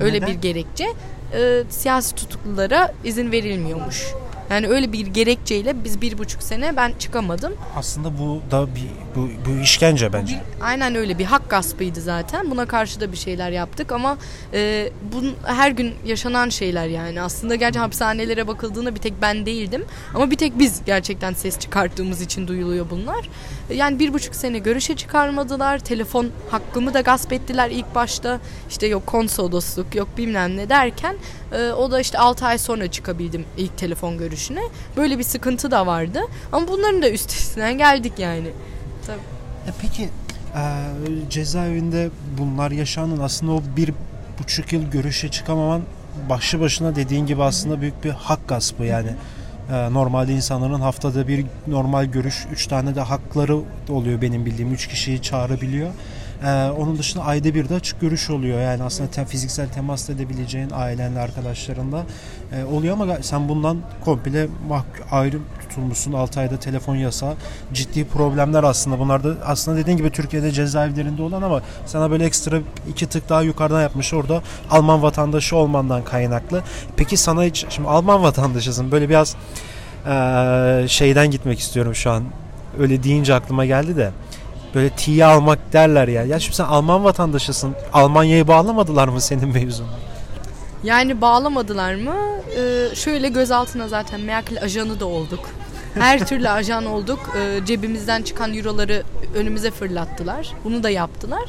Öyle 0.02 0.18
Neden? 0.18 0.28
bir 0.30 0.34
gerekçe. 0.42 0.86
Ee, 1.34 1.64
siyasi 1.70 2.16
tutuklulara 2.16 2.94
izin 3.04 3.32
verilmiyormuş. 3.32 4.06
Yani 4.50 4.68
öyle 4.68 4.94
bir 4.94 5.08
gerekçeyle 5.08 5.84
biz 5.84 6.01
bir 6.01 6.18
buçuk 6.18 6.44
sene 6.44 6.77
ben 6.77 6.94
çıkamadım. 7.00 7.54
Aslında 7.75 8.18
bu 8.20 8.42
da 8.51 8.68
bir 8.75 8.88
bu, 9.16 9.30
bu 9.46 9.62
işkence 9.62 10.13
bence. 10.13 10.36
Bir, 10.36 10.66
aynen 10.66 10.96
öyle 10.96 11.18
bir 11.18 11.25
hak 11.25 11.50
gaspıydı 11.50 12.01
zaten. 12.01 12.51
Buna 12.51 12.66
karşı 12.66 13.00
da 13.01 13.12
bir 13.12 13.18
şeyler 13.18 13.51
yaptık 13.51 13.92
ama 13.92 14.18
e, 14.54 14.89
bun, 15.13 15.36
her 15.46 15.72
gün 15.72 15.94
yaşanan 16.06 16.50
şeyler 16.50 16.88
yani. 16.88 17.22
Aslında 17.22 17.56
gerçi 17.56 17.80
hapishanelere 17.80 18.48
bakıldığında 18.48 18.96
bir 18.96 19.00
tek 19.00 19.13
ben 19.22 19.46
değildim. 19.46 19.86
Ama 20.16 20.32
bir 20.32 20.36
tek 20.36 20.60
biz 20.60 20.82
gerçekten 20.86 21.34
ses 21.34 21.60
çıkarttığımız 21.60 22.22
için 22.22 22.48
duyuluyor 22.48 22.86
bunlar. 22.89 23.30
Yani 23.74 24.00
bir 24.00 24.13
buçuk 24.13 24.36
sene 24.36 24.60
görüşe 24.60 24.96
çıkarmadılar. 24.96 25.80
Telefon 25.80 26.30
hakkımı 26.50 26.94
da 26.94 27.01
gasp 27.01 27.34
ettiler 27.34 27.70
ilk 27.70 27.96
başta. 27.96 28.39
İşte 28.70 28.88
yok 28.88 29.08
konsolosluk 29.08 29.96
yok 29.96 30.08
bilmem 30.18 30.58
ne 30.58 30.70
derken 30.70 31.16
e, 31.51 31.72
o 31.72 31.92
da 31.92 32.00
işte 32.00 32.18
6 32.18 32.46
ay 32.46 32.58
sonra 32.58 32.92
çıkabildim 32.92 33.46
ilk 33.58 33.77
telefon 33.77 34.18
görüşüne. 34.38 34.62
Böyle 34.98 35.20
bir 35.20 35.24
sıkıntı 35.24 35.72
da 35.72 35.88
vardı. 35.88 36.20
Ama 36.51 36.67
bunların 36.67 37.01
da 37.01 37.10
üstesinden 37.10 37.77
geldik 37.77 38.13
yani. 38.17 38.48
Tabii. 39.08 39.17
E 39.67 39.72
peki 39.82 40.03
e, 40.03 40.63
cezaevinde 41.29 42.10
bunlar 42.38 42.72
yaşandın 42.72 43.20
aslında 43.20 43.51
o 43.51 43.62
bir 43.77 43.94
buçuk 44.39 44.74
yıl 44.74 44.84
görüşe 44.91 45.29
çıkamaman 45.29 45.82
başlı 46.29 46.60
başına 46.60 46.96
dediğin 46.96 47.25
gibi 47.25 47.44
aslında 47.44 47.82
büyük 47.82 48.03
bir 48.03 48.10
hak 48.10 48.48
gaspı 48.48 48.84
yani. 48.84 49.10
E, 49.72 49.94
normalde 49.94 50.34
insanların 50.34 50.82
haftada 50.82 51.27
bir 51.27 51.46
normal 51.67 52.06
görüş, 52.06 52.48
üç 52.53 52.67
tane 52.67 52.96
de 52.96 53.01
hakları 53.01 53.58
oluyor 53.89 54.22
benim 54.22 54.46
bildiğim. 54.46 54.74
Üç 54.74 54.88
kişiyi 54.88 55.22
çağırabiliyor. 55.22 55.89
Ee, 56.44 56.70
onun 56.77 56.98
dışında 56.98 57.24
ayda 57.24 57.56
bir 57.56 57.70
de 57.70 57.75
açık 57.75 58.01
görüş 58.01 58.29
oluyor. 58.29 58.62
Yani 58.62 58.84
aslında 58.84 59.12
te- 59.12 59.25
fiziksel 59.25 59.70
temas 59.70 60.10
edebileceğin 60.10 60.70
ailenle, 60.74 61.20
arkadaşlarınla 61.20 62.03
e, 62.53 62.63
oluyor 62.63 62.94
ama 62.94 63.17
sen 63.22 63.50
bundan 63.50 63.77
komple 64.06 64.48
ayrı 65.12 65.38
tutulmuşsun. 65.62 66.13
6 66.13 66.39
ayda 66.39 66.60
telefon 66.60 66.96
yasağı. 66.96 67.34
Ciddi 67.74 68.06
problemler 68.08 68.63
aslında. 68.63 69.00
Bunlar 69.00 69.24
da 69.24 69.36
aslında 69.46 69.77
dediğin 69.77 69.98
gibi 69.98 70.10
Türkiye'de 70.10 70.51
cezaevlerinde 70.51 71.22
olan 71.22 71.41
ama 71.41 71.62
sana 71.86 72.12
böyle 72.12 72.25
ekstra 72.25 72.60
iki 72.89 73.06
tık 73.08 73.29
daha 73.29 73.41
yukarıdan 73.41 73.82
yapmış. 73.82 74.13
Orada 74.13 74.41
Alman 74.72 75.01
vatandaşı 75.01 75.56
olmandan 75.56 76.03
kaynaklı. 76.03 76.63
Peki 76.98 77.17
sana 77.17 77.44
hiç, 77.44 77.65
şimdi 77.70 77.89
Alman 77.89 78.24
vatandaşısın. 78.24 78.91
Böyle 78.91 79.10
biraz 79.10 79.36
e, 80.06 80.86
şeyden 80.88 81.32
gitmek 81.32 81.60
istiyorum 81.60 81.96
şu 81.96 82.12
an. 82.12 82.24
Öyle 82.79 83.03
deyince 83.03 83.34
aklıma 83.34 83.65
geldi 83.65 83.96
de 83.98 84.12
böyle 84.76 84.90
tiye 84.90 85.26
almak 85.26 85.74
derler 85.74 86.08
ya. 86.08 86.24
Ya 86.24 86.40
şimdi 86.40 86.56
sen 86.56 86.64
Alman 86.66 87.04
vatandaşısın. 87.04 87.76
Almanya'yı 87.94 88.48
bağlamadılar 88.48 89.08
mı 89.08 89.22
senin 89.22 89.54
mevzunu? 89.54 89.88
Yani 90.84 91.22
bağlamadılar 91.22 91.96
mı? 91.96 92.16
Ee, 92.58 92.96
şöyle 92.96 93.30
gözaltına 93.30 93.88
zaten 93.88 94.22
Merkel 94.22 94.62
ajanı 94.64 95.00
da 95.00 95.06
olduk. 95.06 95.40
Her 96.00 96.28
türlü 96.28 96.50
ajan 96.50 96.86
olduk. 96.86 97.20
Ee, 97.38 97.66
cebimizden 97.66 98.22
çıkan 98.22 98.54
euroları 98.58 99.04
önümüze 99.36 99.72
fırlattılar. 99.72 100.52
Bunu 100.64 100.84
da 100.84 100.90
yaptılar. 100.90 101.44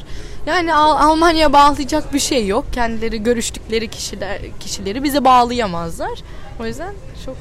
Yani 0.45 0.73
Al- 0.73 1.09
Almanya 1.09 1.53
bağlayacak 1.53 2.13
bir 2.13 2.19
şey 2.19 2.47
yok. 2.47 2.65
Kendileri 2.73 3.23
görüştükleri 3.23 3.87
kişiler 3.87 4.39
kişileri 4.59 5.03
bize 5.03 5.25
bağlayamazlar. 5.25 6.19
O 6.59 6.65
yüzden 6.65 6.93
çok 7.25 7.35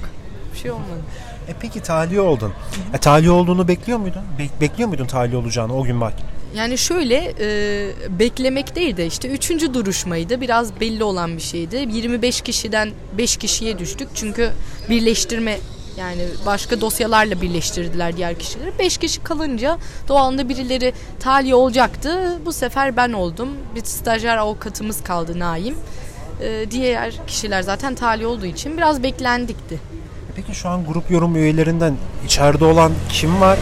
bir 0.55 0.59
şey 0.59 0.71
olmadı. 0.71 1.01
E 1.49 1.53
peki 1.61 1.81
tahliye 1.83 2.21
oldun. 2.21 2.53
E, 2.95 2.99
tahliye 2.99 3.31
olduğunu 3.31 3.69
bekliyor 3.69 3.99
muydun? 3.99 4.23
Be- 4.39 4.61
bekliyor 4.61 4.89
muydun 4.89 5.07
tahliye 5.07 5.37
olacağını 5.41 5.77
o 5.77 5.85
gün 5.85 6.01
bak? 6.01 6.13
Yani 6.57 6.79
şöyle 6.79 7.35
e, 7.41 7.49
beklemek 8.19 8.77
değil 8.77 8.97
de 8.97 9.07
işte 9.07 9.29
üçüncü 9.29 9.75
duruşmaydı. 9.75 10.41
Biraz 10.41 10.81
belli 10.81 11.05
olan 11.05 11.37
bir 11.37 11.43
şeydi. 11.43 11.89
25 11.93 12.41
kişiden 12.41 12.91
5 13.19 13.37
kişiye 13.37 13.79
düştük. 13.79 14.09
Çünkü 14.15 14.51
birleştirme 14.91 15.59
yani 15.99 16.23
başka 16.47 16.81
dosyalarla 16.81 17.41
birleştirdiler 17.43 18.17
diğer 18.17 18.39
kişileri. 18.39 18.73
5 18.79 18.99
kişi 18.99 19.23
kalınca 19.23 19.79
doğalında 20.09 20.49
birileri 20.49 20.93
tahliye 21.21 21.55
olacaktı. 21.55 22.39
Bu 22.47 22.53
sefer 22.53 22.97
ben 22.97 23.13
oldum. 23.13 23.49
Bir 23.75 23.85
stajyer 23.85 24.37
avukatımız 24.37 25.03
kaldı 25.05 25.39
Naim. 25.39 25.75
E, 26.43 26.71
diğer 26.71 27.15
kişiler 27.27 27.63
zaten 27.63 27.95
tahliye 27.95 28.27
olduğu 28.27 28.47
için 28.47 28.77
biraz 28.77 29.03
beklendikti. 29.03 29.79
Peki 30.39 30.55
şu 30.55 30.69
an 30.69 30.85
grup 30.85 31.11
yorum 31.11 31.37
üyelerinden 31.37 31.97
içeride 32.25 32.65
olan 32.65 32.93
kim 33.09 33.41
var? 33.41 33.59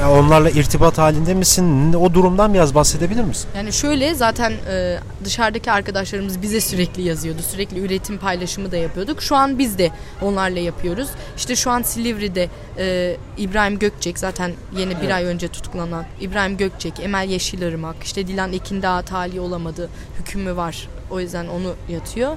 Ya 0.00 0.10
onlarla 0.10 0.50
irtibat 0.50 0.98
halinde 0.98 1.34
misin? 1.34 1.92
O 1.92 2.14
durumdan 2.14 2.54
biraz 2.54 2.74
bahsedebilir 2.74 3.24
misin? 3.24 3.48
Yani 3.56 3.72
şöyle 3.72 4.14
zaten 4.14 4.52
e, 4.70 4.98
dışarıdaki 5.24 5.72
arkadaşlarımız 5.72 6.42
bize 6.42 6.60
sürekli 6.60 7.02
yazıyordu. 7.02 7.42
Sürekli 7.42 7.80
üretim 7.80 8.18
paylaşımı 8.18 8.72
da 8.72 8.76
yapıyorduk. 8.76 9.22
Şu 9.22 9.36
an 9.36 9.58
biz 9.58 9.78
de 9.78 9.90
onlarla 10.22 10.58
yapıyoruz. 10.58 11.08
İşte 11.36 11.56
şu 11.56 11.70
an 11.70 11.82
Silivri'de 11.82 12.48
e, 12.78 13.16
İbrahim 13.38 13.78
Gökçek 13.78 14.18
zaten 14.18 14.52
yeni 14.76 15.00
bir 15.00 15.10
ay 15.10 15.24
önce 15.24 15.48
tutuklanan 15.48 16.04
İbrahim 16.20 16.56
Gökçek, 16.56 17.00
Emel 17.00 17.28
Yeşilırmak, 17.28 17.96
işte 18.02 18.26
Dilan 18.26 18.52
Ekin 18.52 18.82
daha 18.82 19.02
tahliye 19.02 19.40
olamadı. 19.40 19.88
Hükmü 20.18 20.56
var. 20.56 20.88
O 21.10 21.20
yüzden 21.20 21.46
onu 21.46 21.74
yatıyor. 21.88 22.36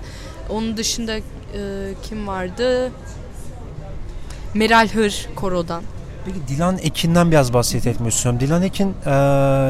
Onun 0.50 0.78
dışında 0.78 1.18
e, 1.18 1.22
kim 2.04 2.28
vardı? 2.28 2.92
Meral 4.54 4.88
Hır 4.88 5.28
Koro'dan. 5.36 5.84
Peki 6.26 6.38
Dilan 6.48 6.78
Ekin'den 6.78 7.32
biraz 7.32 7.54
bahsetmek 7.54 8.14
istiyorum. 8.14 8.40
Dilan 8.40 8.62
Ekin 8.62 8.94
e, 9.06 9.12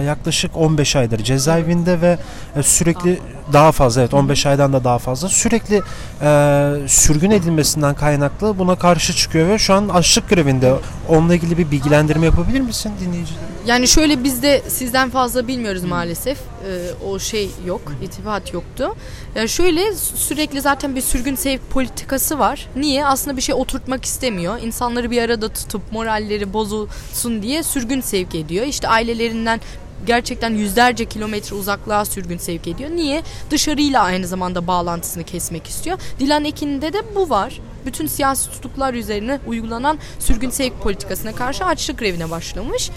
yaklaşık 0.05 0.57
15 0.57 0.95
aydır 0.95 1.19
cezaevinde 1.19 2.01
ve 2.01 2.17
e, 2.55 2.63
sürekli 2.63 3.19
daha 3.53 3.71
fazla 3.71 4.01
evet 4.01 4.13
15 4.13 4.45
aydan 4.45 4.73
da 4.73 4.83
daha 4.83 4.97
fazla 4.97 5.29
sürekli 5.29 5.81
e, 6.21 6.87
sürgün 6.87 7.31
edilmesinden 7.31 7.95
kaynaklı 7.95 8.59
buna 8.59 8.75
karşı 8.75 9.13
çıkıyor 9.13 9.47
ve 9.47 9.57
şu 9.59 9.73
an 9.73 9.89
açlık 9.89 10.29
grevinde. 10.29 10.73
Onunla 11.09 11.35
ilgili 11.35 11.57
bir 11.57 11.71
bilgilendirme 11.71 12.25
yapabilir 12.25 12.61
misin 12.61 12.91
dinleyicilere? 12.99 13.52
Yani 13.65 13.87
şöyle 13.87 14.23
biz 14.23 14.43
de 14.43 14.61
sizden 14.67 15.09
fazla 15.09 15.47
bilmiyoruz 15.47 15.83
maalesef. 15.83 16.37
Ee, 16.37 17.05
o 17.05 17.19
şey 17.19 17.49
yok, 17.65 17.81
itibat 18.03 18.53
yoktu. 18.53 18.95
Yani 19.35 19.49
şöyle 19.49 19.95
sürekli 19.95 20.61
zaten 20.61 20.95
bir 20.95 21.01
sürgün 21.01 21.35
sevk 21.35 21.69
politikası 21.69 22.39
var. 22.39 22.69
Niye? 22.75 23.05
Aslında 23.05 23.37
bir 23.37 23.41
şey 23.41 23.55
oturtmak 23.55 24.05
istemiyor. 24.05 24.61
İnsanları 24.61 25.11
bir 25.11 25.21
arada 25.21 25.49
tutup 25.49 25.91
moralleri 25.91 26.53
bozulsun 26.53 27.41
diye 27.41 27.63
sürgün 27.63 28.01
sevk 28.01 28.35
ediyor. 28.35 28.65
İşte 28.65 28.87
ailelerinden 28.87 29.61
gerçekten 30.05 30.53
yüzlerce 30.53 31.05
kilometre 31.05 31.55
uzaklığa 31.55 32.05
sürgün 32.05 32.37
sevk 32.37 32.67
ediyor. 32.67 32.89
Niye? 32.89 33.23
Dışarıyla 33.51 34.01
aynı 34.01 34.27
zamanda 34.27 34.67
bağlantısını 34.67 35.23
kesmek 35.23 35.67
istiyor. 35.67 35.97
Dilan 36.19 36.45
Ekin'de 36.45 36.93
de 36.93 37.15
bu 37.15 37.29
var. 37.29 37.61
Bütün 37.85 38.07
siyasi 38.07 38.51
tutuklar 38.51 38.93
üzerine 38.93 39.39
uygulanan 39.47 39.99
sürgün 40.19 40.49
sevk 40.49 40.81
politikasına 40.81 41.31
karşı 41.31 41.65
açlık 41.65 41.99
grevine 41.99 42.31
başlamış. 42.31 42.89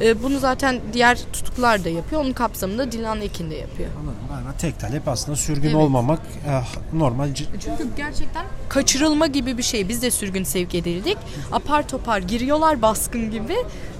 Ee, 0.00 0.22
Bunu 0.22 0.38
zaten 0.38 0.80
diğer 0.92 1.18
tutuklar 1.32 1.84
da 1.84 1.88
yapıyor. 1.88 2.20
Onun 2.22 2.32
kapsamında 2.32 2.92
Dilan 2.92 3.20
Ekin 3.20 3.50
de 3.50 3.54
yapıyor. 3.54 3.88
Anladım. 4.00 4.18
Galiba 4.28 4.52
tek 4.58 4.80
talep 4.80 5.08
aslında 5.08 5.36
sürgün 5.36 5.62
Evet. 5.68 5.74
olmamak 5.76 6.20
e, 6.46 6.96
normal 6.98 7.34
Çünkü 7.34 7.86
gerçekten 7.96 8.46
kaçırılma 8.68 9.26
gibi 9.26 9.58
bir 9.58 9.62
şey. 9.62 9.88
Biz 9.88 10.02
de 10.02 10.10
sürgün 10.10 10.44
sevk 10.44 10.74
edildik. 10.74 11.18
Apar 11.52 11.88
topar 11.88 12.18
giriyorlar 12.18 12.82
baskın 12.82 13.30
gibi. 13.30 13.56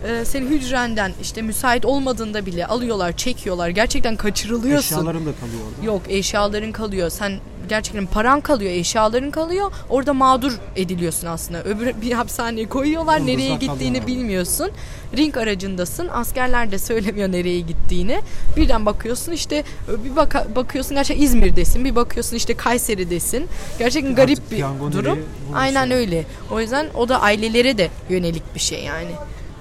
Ee, 0.07 0.25
seni 0.25 0.45
hücrenden 0.45 1.13
işte 1.23 1.43
müsait 1.43 1.85
olmadığında 1.85 2.47
bile 2.47 2.67
alıyorlar, 2.67 3.17
çekiyorlar. 3.17 3.69
Gerçekten 3.69 4.17
kaçırılıyorsun. 4.17 4.95
eşyalarım 4.97 5.27
da 5.27 5.31
kalıyor 5.41 5.61
orada. 5.77 5.87
Yok 5.87 6.03
eşyaların 6.09 6.73
kalıyor. 6.73 7.11
Sen 7.11 7.33
gerçekten 7.69 8.07
paran 8.07 8.41
kalıyor, 8.41 8.71
eşyaların 8.73 9.31
kalıyor. 9.31 9.73
Orada 9.91 10.15
mağdur 10.15 10.53
ediliyorsun 10.77 11.27
aslında. 11.27 11.63
Öbür 11.65 11.95
bir 12.03 12.13
hapishaneye 12.13 12.69
koyuyorlar. 12.69 13.19
Yıldızlar 13.19 13.35
nereye 13.39 13.57
gittiğini 13.57 13.97
orada. 13.99 14.07
bilmiyorsun. 14.07 14.71
Ring 15.17 15.37
aracındasın. 15.37 16.09
Askerler 16.09 16.71
de 16.73 16.79
söylemiyor 16.79 17.33
nereye 17.33 17.61
gittiğini. 17.61 18.21
Birden 18.57 18.87
bakıyorsun 18.87 19.33
işte 19.33 19.65
bir 20.05 20.11
baka- 20.17 20.57
bakıyorsun 20.57 20.95
gerçekten 20.95 21.25
İzmir'desin. 21.25 21.85
Bir 21.85 21.97
bakıyorsun 21.97 22.37
işte 22.37 22.57
Kayseri'desin. 22.57 23.47
Gerçekten 23.79 24.15
garip 24.15 24.39
Artık 24.39 24.51
bir 24.91 24.93
durum. 24.93 25.19
Aynen 25.55 25.91
öyle. 25.91 26.25
O 26.51 26.61
yüzden 26.61 26.87
o 26.95 27.09
da 27.09 27.21
ailelere 27.21 27.79
de 27.79 27.91
yönelik 28.09 28.55
bir 28.55 28.61
şey 28.61 28.85
yani. 28.85 29.11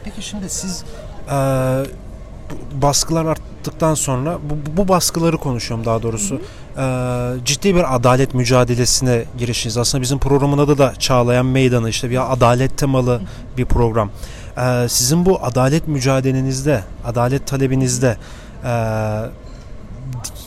Peki 0.04 0.22
şimdi 0.22 0.50
siz 0.50 0.84
e, 1.28 1.32
bu 2.50 2.82
baskılar 2.82 3.38
arttıktan 3.68 3.94
sonra 3.94 4.38
bu, 4.50 4.78
bu 4.78 4.88
baskıları 4.88 5.38
konuşuyorum 5.38 5.86
daha 5.86 6.02
doğrusu. 6.04 6.42
E, 6.78 7.46
ciddi 7.46 7.76
bir 7.76 7.96
adalet 7.96 8.34
mücadelesine 8.34 9.24
girişiniz. 9.38 9.78
Aslında 9.78 10.02
bizim 10.02 10.20
programın 10.20 10.58
adı 10.58 10.78
da 10.78 10.94
Çağlayan 11.00 11.46
Meydanı 11.46 11.90
işte 11.90 12.10
bir 12.10 12.34
adalet 12.34 12.78
temalı 12.78 13.22
bir 13.58 13.66
program. 13.66 14.10
E, 14.58 14.90
sizin 14.90 15.26
bu 15.26 15.40
adalet 15.44 15.88
mücadelenizde, 15.88 16.84
adalet 17.06 17.48
talebinizde 17.48 18.18
e, 18.64 18.72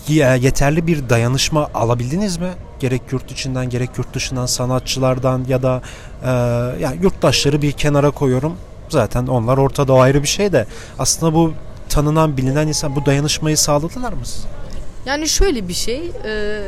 ye- 0.09 0.39
yeterli 0.41 0.87
bir 0.87 1.09
dayanışma 1.09 1.69
alabildiniz 1.75 2.37
mi? 2.37 2.51
Gerek 2.81 3.03
yurt 3.13 3.31
içinden 3.33 3.71
gerek 3.71 3.91
yurt 3.99 4.15
dışından 4.15 4.47
sanatçılardan 4.47 5.45
ya 5.49 5.63
da 5.63 5.83
e, 6.25 6.31
yani 6.83 6.99
yurttaşları 7.03 7.63
bir 7.63 7.73
kenara 7.73 8.11
koyuyorum. 8.11 8.53
Zaten 8.89 9.27
onlar 9.27 9.59
ortada 9.59 9.93
o 9.93 10.01
ayrı 10.01 10.23
bir 10.23 10.29
şey 10.29 10.53
de 10.53 10.67
aslında 10.99 11.35
bu 11.35 11.53
tanınan 11.91 12.37
bilinen 12.37 12.69
insan 12.69 12.97
bu 12.97 13.07
dayanışmayı 13.07 13.57
sağladılar 13.57 14.13
mı 14.13 14.27
size? 14.27 14.49
Yani 15.07 15.29
şöyle 15.29 15.69
bir 15.69 15.75
şey, 15.75 16.11
e, 16.25 16.63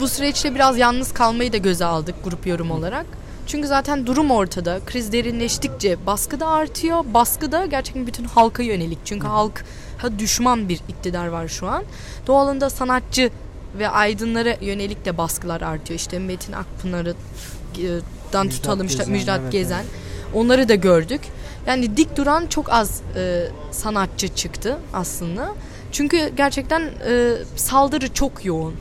bu 0.00 0.08
süreçte 0.08 0.54
biraz 0.54 0.78
yalnız 0.78 1.12
kalmayı 1.12 1.52
da 1.52 1.56
göze 1.56 1.84
aldık 1.84 2.14
grup 2.24 2.46
yorum 2.46 2.70
olarak. 2.70 3.06
Çünkü 3.46 3.68
zaten 3.68 4.06
durum 4.06 4.30
ortada. 4.30 4.80
Kriz 4.86 5.12
derinleştikçe 5.12 6.06
baskı 6.06 6.40
da 6.40 6.46
artıyor. 6.46 7.04
Baskı 7.14 7.52
da 7.52 7.66
gerçekten 7.66 8.06
bütün 8.06 8.24
halka 8.24 8.62
yönelik. 8.62 8.98
Çünkü 9.04 9.26
halk 9.26 9.64
ha 9.98 10.18
düşman 10.18 10.68
bir 10.68 10.80
iktidar 10.88 11.26
var 11.26 11.48
şu 11.48 11.66
an. 11.66 11.84
Doğalında 12.26 12.70
sanatçı 12.70 13.30
ve 13.78 13.88
aydınlara 13.88 14.56
yönelik 14.60 15.04
de 15.04 15.18
baskılar 15.18 15.60
artıyor. 15.60 16.00
İşte 16.00 16.18
Metin 16.18 16.52
Akpınar'ı 16.52 17.10
e, 17.10 17.82
Müjdat 17.82 18.50
tutalım 18.50 18.86
işte 18.86 18.98
Gezen, 18.98 19.12
Müjdat 19.12 19.40
evet, 19.42 19.52
Gezen. 19.52 19.84
Onları 20.34 20.68
da 20.68 20.74
gördük. 20.74 21.20
Yani 21.66 21.96
dik 21.96 22.16
duran 22.16 22.46
çok 22.46 22.72
az 22.72 23.00
e, 23.16 23.44
sanatçı 23.70 24.28
çıktı 24.28 24.78
aslında. 24.92 25.48
Çünkü 25.92 26.32
gerçekten 26.36 26.80
e, 26.82 27.32
saldırı 27.56 28.12
çok 28.14 28.44
yoğun. 28.44 28.74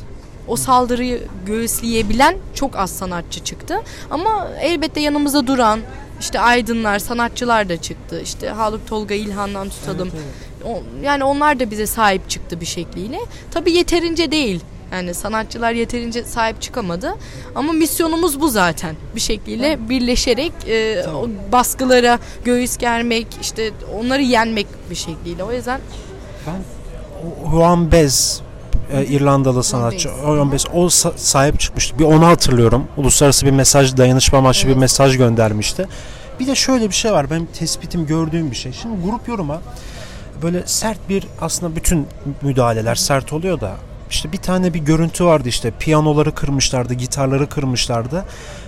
O 0.48 0.56
saldırıyı 0.56 1.22
göğüsleyebilen 1.46 2.38
çok 2.54 2.76
az 2.76 2.92
sanatçı 2.92 3.40
çıktı. 3.44 3.76
Ama 4.12 4.48
elbette 4.62 5.00
yanımızda 5.00 5.48
duran 5.48 5.80
işte 6.20 6.40
aydınlar, 6.40 7.00
sanatçılar 7.00 7.70
da 7.70 7.82
çıktı. 7.82 8.22
İşte 8.24 8.50
Haluk 8.50 8.88
Tolga 8.88 9.14
İlhan'dan 9.16 9.70
tutalım. 9.70 10.12
O- 10.66 10.84
Yani 11.04 11.24
onlar 11.24 11.60
da 11.60 11.72
bize 11.72 11.86
sahip 11.88 12.30
çıktı 12.30 12.62
bir 12.62 12.66
şekliyle. 12.66 13.20
Tabii 13.52 13.72
yeterince 13.72 14.32
değil. 14.32 14.62
Yani 14.92 15.14
sanatçılar 15.14 15.72
yeterince 15.72 16.24
sahip 16.24 16.62
çıkamadı. 16.62 17.16
Ama 17.56 17.74
misyonumuz 17.74 18.42
bu 18.42 18.50
zaten. 18.50 18.96
Bir 19.16 19.22
şekliyle 19.22 19.90
birleşerek 19.90 20.52
e, 20.68 21.04
o 21.08 21.28
baskılara 21.52 22.20
göğüs 22.46 22.78
germek, 22.78 23.28
işte 23.42 23.72
onları 24.00 24.22
yenmek 24.22 24.68
bir 24.90 24.96
şekliyle. 24.96 25.44
O 25.44 25.52
yüzden 25.52 25.80
Ben 26.48 26.62
Juan 27.52 27.92
Bez 27.92 28.42
e, 28.94 29.06
İrlandalı 29.06 29.64
sanatçı. 29.64 30.10
Juan 30.26 30.52
Bez 30.52 30.66
o 30.74 30.86
sa- 30.86 31.18
sahip 31.18 31.60
çıkmıştı. 31.60 32.00
Bir 32.00 32.04
onu 32.04 32.26
hatırlıyorum. 32.28 32.88
Uluslararası 32.98 33.46
bir 33.46 33.52
mesaj, 33.52 33.98
dayanışma 33.98 34.38
amaçlı 34.38 34.64
bir 34.68 34.72
Evet. 34.72 34.82
mesaj 34.82 35.18
göndermişti. 35.18 35.88
Bir 36.40 36.48
de 36.48 36.56
şöyle 36.56 36.90
bir 36.90 36.96
şey 36.96 37.12
var. 37.12 37.30
Benim 37.30 37.46
tespitim 37.46 38.06
gördüğüm 38.06 38.52
bir 38.52 38.56
şey. 38.56 38.72
Şimdi 38.72 39.06
grup 39.06 39.28
yoruma 39.28 39.62
böyle 40.42 40.64
sert 40.68 41.10
bir 41.10 41.24
aslında 41.42 41.76
bütün 41.76 42.08
müdahaleler 42.42 42.96
sert 42.96 43.34
oluyor 43.34 43.62
da 43.62 43.72
işte 44.10 44.32
bir 44.32 44.38
tane 44.38 44.74
bir 44.74 44.80
görüntü 44.80 45.26
vardı 45.26 45.50
işte 45.50 45.72
piyanoları 45.80 46.36
kırmışlardı, 46.36 46.94
gitarları 46.94 47.50
kırmışlardı. 47.50 48.26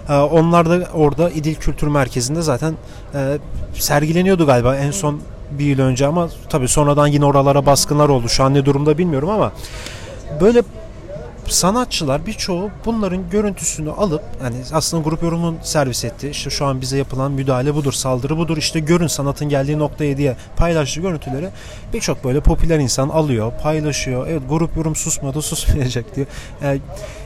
Ee, 0.10 0.14
onlar 0.14 0.70
da 0.70 0.88
orada 0.94 1.30
İdil 1.30 1.56
Kültür 1.56 1.88
Merkezi'nde 1.88 2.42
zaten 2.42 2.74
e, 3.14 3.38
sergileniyordu 3.74 4.46
galiba 4.46 4.76
en 4.76 4.92
son 4.92 5.22
bir 5.52 5.66
yıl 5.66 5.80
önce 5.80 6.08
ama 6.08 6.30
tabii 6.50 6.68
sonradan 6.68 7.08
yine 7.08 7.26
oralara 7.26 7.66
baskınlar 7.66 8.10
oldu. 8.10 8.30
Şu 8.30 8.44
an 8.44 8.54
ne 8.54 8.66
durumda 8.66 8.98
bilmiyorum 8.98 9.30
ama 9.30 9.52
böyle 10.42 10.64
sanatçılar 11.48 12.26
birçoğu 12.26 12.70
bunların 12.86 13.30
görüntüsünü 13.30 13.92
alıp 13.92 14.24
hani 14.42 14.56
aslında 14.74 15.04
grup 15.04 15.24
yorumun 15.24 15.58
servis 15.64 16.06
etti. 16.06 16.30
İşte 16.30 16.50
şu 16.50 16.66
an 16.66 16.82
bize 16.82 16.98
yapılan 16.98 17.32
müdahale 17.32 17.76
budur, 17.76 17.94
saldırı 17.94 18.38
budur. 18.38 18.58
İşte 18.58 18.80
görün 18.80 19.08
sanatın 19.08 19.50
geldiği 19.50 19.80
noktaya 19.80 20.18
diye 20.18 20.36
paylaştığı 20.56 21.02
görüntüleri 21.02 21.50
birçok 21.94 22.24
böyle 22.24 22.40
popüler 22.40 22.80
insan 22.80 23.10
alıyor, 23.10 23.52
paylaşıyor. 23.64 24.28
Evet 24.28 24.42
grup 24.50 24.78
yorum 24.78 24.96
susmadı, 24.96 25.42
susmayacak 25.42 26.16
diyor. 26.16 26.28
Yani 26.64 26.82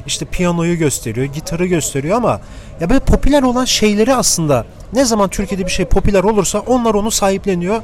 işte 0.08 0.26
piyanoyu 0.26 0.78
gösteriyor, 0.78 1.26
gitarı 1.26 1.66
gösteriyor 1.66 2.18
ama 2.18 2.42
ya 2.80 2.90
böyle 2.90 3.00
popüler 3.00 3.44
olan 3.44 3.66
şeyleri 3.66 4.16
aslında 4.16 4.66
ne 4.94 5.06
zaman 5.06 5.30
Türkiye'de 5.30 5.66
bir 5.66 5.72
şey 5.72 5.86
popüler 5.86 6.24
olursa 6.24 6.60
onlar 6.60 6.94
onu 6.94 7.12
sahipleniyor, 7.12 7.82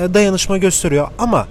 e, 0.00 0.14
dayanışma 0.14 0.58
gösteriyor 0.58 1.08
ama 1.18 1.46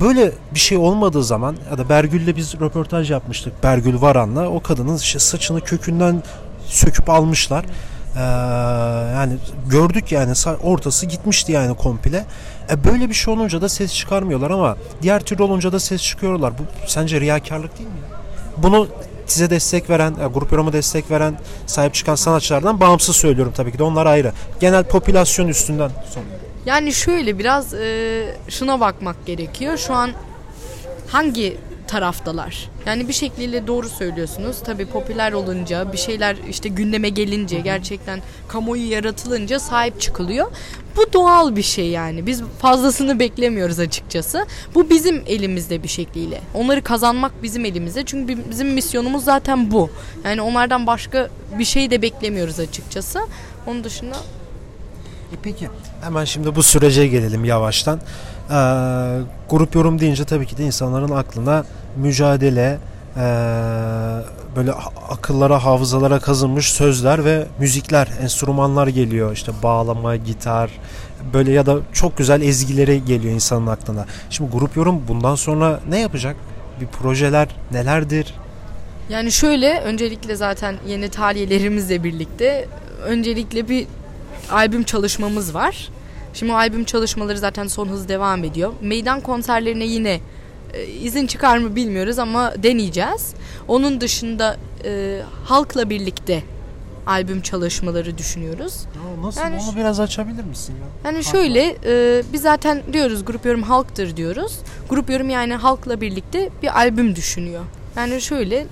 böyle 0.00 0.32
bir 0.54 0.58
şey 0.58 0.78
olmadığı 0.78 1.24
zaman 1.24 1.56
ya 1.70 1.78
da 1.78 1.88
Bergül'le 1.88 2.36
biz 2.36 2.60
röportaj 2.60 3.10
yapmıştık 3.10 3.62
Bergül 3.62 4.00
Varan'la 4.00 4.48
o 4.48 4.62
kadının 4.62 4.96
işte 4.96 5.18
saçını 5.18 5.60
kökünden 5.60 6.22
söküp 6.66 7.10
almışlar. 7.10 7.64
Ee, 8.16 8.20
yani 9.14 9.36
gördük 9.70 10.12
yani 10.12 10.32
ortası 10.62 11.06
gitmişti 11.06 11.52
yani 11.52 11.76
komple. 11.76 12.24
E 12.70 12.84
böyle 12.84 13.08
bir 13.08 13.14
şey 13.14 13.34
olunca 13.34 13.60
da 13.60 13.68
ses 13.68 13.94
çıkarmıyorlar 13.94 14.50
ama 14.50 14.76
diğer 15.02 15.20
türlü 15.20 15.42
olunca 15.42 15.72
da 15.72 15.80
ses 15.80 16.02
çıkıyorlar. 16.02 16.52
Bu 16.58 16.62
sence 16.86 17.20
riyakarlık 17.20 17.78
değil 17.78 17.88
mi? 17.88 17.96
Bunu 18.56 18.88
size 19.26 19.50
destek 19.50 19.90
veren, 19.90 20.14
e, 20.24 20.26
grup 20.26 20.52
yoruma 20.52 20.72
destek 20.72 21.10
veren, 21.10 21.38
sahip 21.66 21.94
çıkan 21.94 22.14
sanatçılardan 22.14 22.80
bağımsız 22.80 23.16
söylüyorum 23.16 23.52
tabii 23.56 23.72
ki 23.72 23.78
de 23.78 23.82
onlar 23.82 24.06
ayrı. 24.06 24.32
Genel 24.60 24.84
popülasyon 24.84 25.48
üstünden 25.48 25.90
soruyorum. 26.14 26.37
Yani 26.68 26.92
şöyle 26.92 27.38
biraz 27.38 27.74
e, 27.74 28.24
şuna 28.48 28.80
bakmak 28.80 29.26
gerekiyor. 29.26 29.76
Şu 29.78 29.94
an 29.94 30.10
hangi 31.08 31.56
taraftalar? 31.86 32.68
Yani 32.86 33.08
bir 33.08 33.12
şekliyle 33.12 33.66
doğru 33.66 33.88
söylüyorsunuz. 33.88 34.56
Tabii 34.64 34.86
popüler 34.86 35.32
olunca, 35.32 35.92
bir 35.92 35.98
şeyler 35.98 36.36
işte 36.50 36.68
gündeme 36.68 37.08
gelince, 37.08 37.60
gerçekten 37.60 38.20
kamuoyu 38.48 38.90
yaratılınca 38.90 39.58
sahip 39.60 40.00
çıkılıyor. 40.00 40.50
Bu 40.96 41.12
doğal 41.12 41.56
bir 41.56 41.62
şey 41.62 41.88
yani. 41.88 42.26
Biz 42.26 42.42
fazlasını 42.60 43.18
beklemiyoruz 43.18 43.78
açıkçası. 43.78 44.46
Bu 44.74 44.90
bizim 44.90 45.22
elimizde 45.26 45.82
bir 45.82 45.88
şekliyle. 45.88 46.40
Onları 46.54 46.82
kazanmak 46.82 47.42
bizim 47.42 47.64
elimizde. 47.64 48.04
Çünkü 48.04 48.28
bi- 48.28 48.50
bizim 48.50 48.68
misyonumuz 48.68 49.24
zaten 49.24 49.70
bu. 49.70 49.90
Yani 50.24 50.42
onlardan 50.42 50.86
başka 50.86 51.28
bir 51.58 51.64
şey 51.64 51.90
de 51.90 52.02
beklemiyoruz 52.02 52.60
açıkçası. 52.60 53.20
Onun 53.66 53.84
dışında 53.84 54.16
E 55.32 55.36
peki 55.42 55.68
hemen 56.02 56.24
şimdi 56.24 56.56
bu 56.56 56.62
sürece 56.62 57.06
gelelim 57.06 57.44
yavaştan. 57.44 57.98
Ee, 57.98 58.54
grup 59.50 59.74
yorum 59.74 60.00
deyince 60.00 60.24
tabii 60.24 60.46
ki 60.46 60.58
de 60.58 60.64
insanların 60.64 61.10
aklına 61.10 61.64
mücadele, 61.96 62.78
ee, 63.16 63.20
böyle 64.56 64.72
akıllara, 65.08 65.64
hafızalara 65.64 66.20
kazınmış 66.20 66.72
sözler 66.72 67.24
ve 67.24 67.46
müzikler, 67.58 68.08
enstrümanlar 68.22 68.86
geliyor. 68.86 69.32
İşte 69.32 69.52
bağlama, 69.62 70.16
gitar, 70.16 70.70
böyle 71.32 71.52
ya 71.52 71.66
da 71.66 71.78
çok 71.92 72.18
güzel 72.18 72.42
ezgileri 72.42 73.04
geliyor 73.04 73.34
insanın 73.34 73.66
aklına. 73.66 74.06
Şimdi 74.30 74.50
grup 74.50 74.76
yorum 74.76 75.02
bundan 75.08 75.34
sonra 75.34 75.80
ne 75.88 75.98
yapacak? 75.98 76.36
Bir 76.80 76.86
projeler 76.86 77.48
nelerdir? 77.72 78.34
Yani 79.08 79.32
şöyle 79.32 79.80
öncelikle 79.80 80.36
zaten 80.36 80.76
yeni 80.86 81.08
taliyelerimizle 81.08 82.04
birlikte 82.04 82.68
öncelikle 83.04 83.68
bir 83.68 83.86
albüm 84.50 84.82
çalışmamız 84.82 85.54
var. 85.54 85.88
Şimdi 86.34 86.52
o 86.52 86.54
albüm 86.54 86.84
çalışmaları 86.84 87.38
zaten 87.38 87.66
son 87.66 87.88
hız 87.88 88.08
devam 88.08 88.44
ediyor. 88.44 88.72
Meydan 88.80 89.20
konserlerine 89.20 89.84
yine 89.84 90.20
e, 90.74 90.84
izin 90.86 91.26
çıkar 91.26 91.58
mı 91.58 91.76
bilmiyoruz 91.76 92.18
ama 92.18 92.52
deneyeceğiz. 92.62 93.34
Onun 93.68 94.00
dışında 94.00 94.56
e, 94.84 95.20
halkla 95.44 95.90
birlikte 95.90 96.42
albüm 97.06 97.40
çalışmaları 97.40 98.18
düşünüyoruz. 98.18 98.84
Ya 98.84 99.22
nasıl? 99.22 99.40
Yani 99.40 99.58
Onu 99.68 99.76
biraz 99.76 100.00
açabilir 100.00 100.44
misin 100.44 100.74
ya? 100.74 101.10
Yani 101.10 101.24
şöyle 101.24 101.76
e, 101.84 102.22
biz 102.32 102.42
zaten 102.42 102.82
diyoruz 102.92 103.24
grup 103.24 103.46
yorum 103.46 103.62
halktır 103.62 104.16
diyoruz. 104.16 104.58
Grup 104.88 105.10
yorum 105.10 105.30
yani 105.30 105.54
halkla 105.54 106.00
birlikte 106.00 106.50
bir 106.62 106.78
albüm 106.78 107.16
düşünüyor. 107.16 107.64
Yani 107.96 108.20
şöyle 108.20 108.66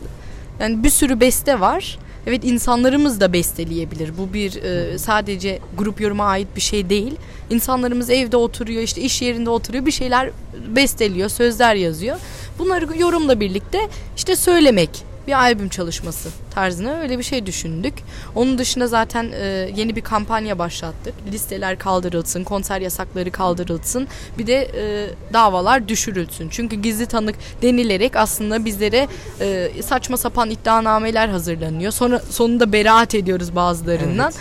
yani 0.60 0.84
bir 0.84 0.90
sürü 0.90 1.20
beste 1.20 1.60
var. 1.60 1.98
Evet 2.26 2.44
insanlarımız 2.44 3.20
da 3.20 3.32
besteleyebilir. 3.32 4.18
Bu 4.18 4.34
bir 4.34 4.62
e, 4.62 4.98
sadece 4.98 5.58
grup 5.78 6.00
yoruma 6.00 6.24
ait 6.24 6.48
bir 6.56 6.60
şey 6.60 6.90
değil. 6.90 7.14
İnsanlarımız 7.50 8.10
evde 8.10 8.36
oturuyor, 8.36 8.82
işte 8.82 9.00
iş 9.00 9.22
yerinde 9.22 9.50
oturuyor, 9.50 9.86
bir 9.86 9.90
şeyler 9.90 10.30
besteliyor, 10.68 11.28
sözler 11.28 11.74
yazıyor. 11.74 12.16
Bunları 12.58 12.98
yorumla 12.98 13.40
birlikte 13.40 13.78
işte 14.16 14.36
söylemek 14.36 14.90
bir 15.26 15.32
albüm 15.32 15.68
çalışması 15.68 16.28
tarzına 16.50 17.00
öyle 17.00 17.18
bir 17.18 17.22
şey 17.22 17.46
düşündük. 17.46 17.94
Onun 18.34 18.58
dışında 18.58 18.86
zaten 18.86 19.32
e, 19.32 19.44
yeni 19.76 19.96
bir 19.96 20.00
kampanya 20.00 20.58
başlattık. 20.58 21.14
Listeler 21.32 21.78
kaldırılsın, 21.78 22.44
konser 22.44 22.80
yasakları 22.80 23.30
kaldırılsın. 23.30 24.08
Bir 24.38 24.46
de 24.46 24.62
e, 24.62 25.10
davalar 25.32 25.88
düşürülsün. 25.88 26.48
Çünkü 26.50 26.76
gizli 26.76 27.06
tanık 27.06 27.36
denilerek 27.62 28.16
aslında 28.16 28.64
bizlere 28.64 29.08
e, 29.40 29.70
saçma 29.82 30.16
sapan 30.16 30.50
iddianameler 30.50 31.28
hazırlanıyor. 31.28 31.92
Sonra 31.92 32.18
sonunda 32.18 32.72
beraat 32.72 33.14
ediyoruz 33.14 33.56
bazılarından. 33.56 34.32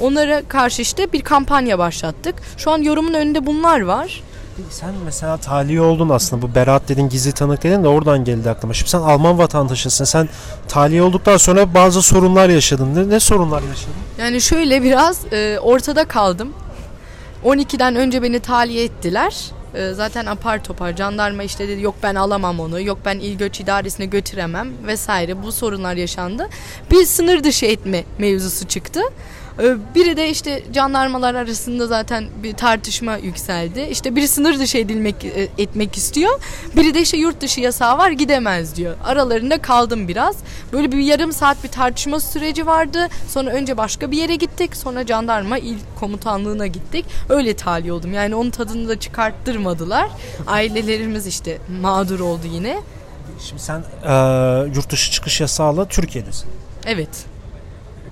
Onlara 0.00 0.42
karşı 0.48 0.82
işte 0.82 1.12
bir 1.12 1.20
kampanya 1.20 1.78
başlattık. 1.78 2.34
Şu 2.56 2.70
an 2.70 2.78
yorumun 2.82 3.14
önünde 3.14 3.46
bunlar 3.46 3.80
var. 3.80 4.22
Sen 4.70 4.94
mesela 5.04 5.36
tahliye 5.36 5.80
oldun 5.80 6.08
aslında 6.08 6.42
bu 6.42 6.54
beraat 6.54 6.88
dedin 6.88 7.08
gizli 7.08 7.32
tanık 7.32 7.62
dedin 7.62 7.84
de 7.84 7.88
oradan 7.88 8.24
geldi 8.24 8.50
aklıma. 8.50 8.74
Şimdi 8.74 8.90
sen 8.90 8.98
Alman 9.00 9.38
vatandaşısın. 9.38 10.04
Sen 10.04 10.28
tahliye 10.68 11.02
olduktan 11.02 11.36
sonra 11.36 11.74
bazı 11.74 12.02
sorunlar 12.02 12.48
yaşadın. 12.48 12.94
Ne, 12.94 13.14
ne 13.14 13.20
sorunlar 13.20 13.62
yaşadın? 13.62 13.94
Yani 14.18 14.40
şöyle 14.40 14.82
biraz 14.82 15.32
e, 15.32 15.58
ortada 15.62 16.04
kaldım. 16.04 16.52
12'den 17.44 17.96
önce 17.96 18.22
beni 18.22 18.40
tahliye 18.40 18.84
ettiler. 18.84 19.50
E, 19.74 19.92
zaten 19.92 20.26
apar 20.26 20.64
topar 20.64 20.96
jandarma 20.96 21.42
işte 21.42 21.68
dedi 21.68 21.80
yok 21.82 21.94
ben 22.02 22.14
alamam 22.14 22.60
onu 22.60 22.80
yok 22.80 22.98
ben 23.04 23.18
il 23.18 23.38
göç 23.38 23.60
idaresine 23.60 24.06
götüremem 24.06 24.68
vesaire 24.86 25.42
bu 25.42 25.52
sorunlar 25.52 25.94
yaşandı. 25.94 26.48
Bir 26.90 27.04
sınır 27.06 27.44
dışı 27.44 27.66
etme 27.66 28.04
mevzusu 28.18 28.66
çıktı. 28.68 29.00
E, 29.62 29.94
Biri 29.94 30.16
de 30.16 30.30
işte 30.30 30.62
jandarmalar 30.74 31.34
arasında 31.34 31.86
zaten 31.86 32.24
bir 32.42 32.52
tartışma 32.52 33.16
yükseldi. 33.16 33.88
İşte 33.90 34.16
biri 34.16 34.28
sınır 34.28 34.58
dışı 34.58 34.78
edilmek 34.78 35.24
e, 35.24 35.48
etmek 35.58 35.96
istiyor. 35.96 36.40
Biri 36.76 36.94
de 36.94 37.00
işte 37.00 37.16
yurt 37.16 37.40
dışı 37.40 37.60
yasağı 37.60 37.98
var 37.98 38.10
gidemez 38.10 38.76
diyor. 38.76 38.96
Aralarında 39.04 39.62
kaldım 39.62 40.08
biraz. 40.08 40.36
Böyle 40.72 40.92
bir 40.92 40.98
yarım 40.98 41.32
saat 41.32 41.64
bir 41.64 41.68
tartışma 41.68 42.20
süreci 42.20 42.66
vardı. 42.66 43.08
Sonra 43.28 43.50
önce 43.50 43.76
başka 43.76 44.10
bir 44.10 44.16
yere 44.16 44.34
gittik. 44.36 44.76
Sonra 44.76 45.06
jandarma 45.06 45.58
il 45.58 45.78
komutanlığına 46.00 46.66
gittik. 46.66 47.04
Öyle 47.28 47.56
tahliye 47.56 47.92
oldum. 47.92 48.12
Yani 48.12 48.34
onun 48.34 48.50
tadını 48.50 48.88
da 48.88 49.00
çıkarttırmadılar. 49.00 50.08
Ailelerimiz 50.46 51.26
işte 51.26 51.58
mağdur 51.80 52.20
oldu 52.20 52.46
yine. 52.52 52.78
Şimdi 53.40 53.62
sen 53.62 53.84
e, 54.04 54.12
yurt 54.74 54.90
dışı 54.90 55.10
çıkış 55.10 55.40
yasağıyla 55.40 55.88
Türkiye'desin. 55.88 56.50
Evet. 56.86 57.33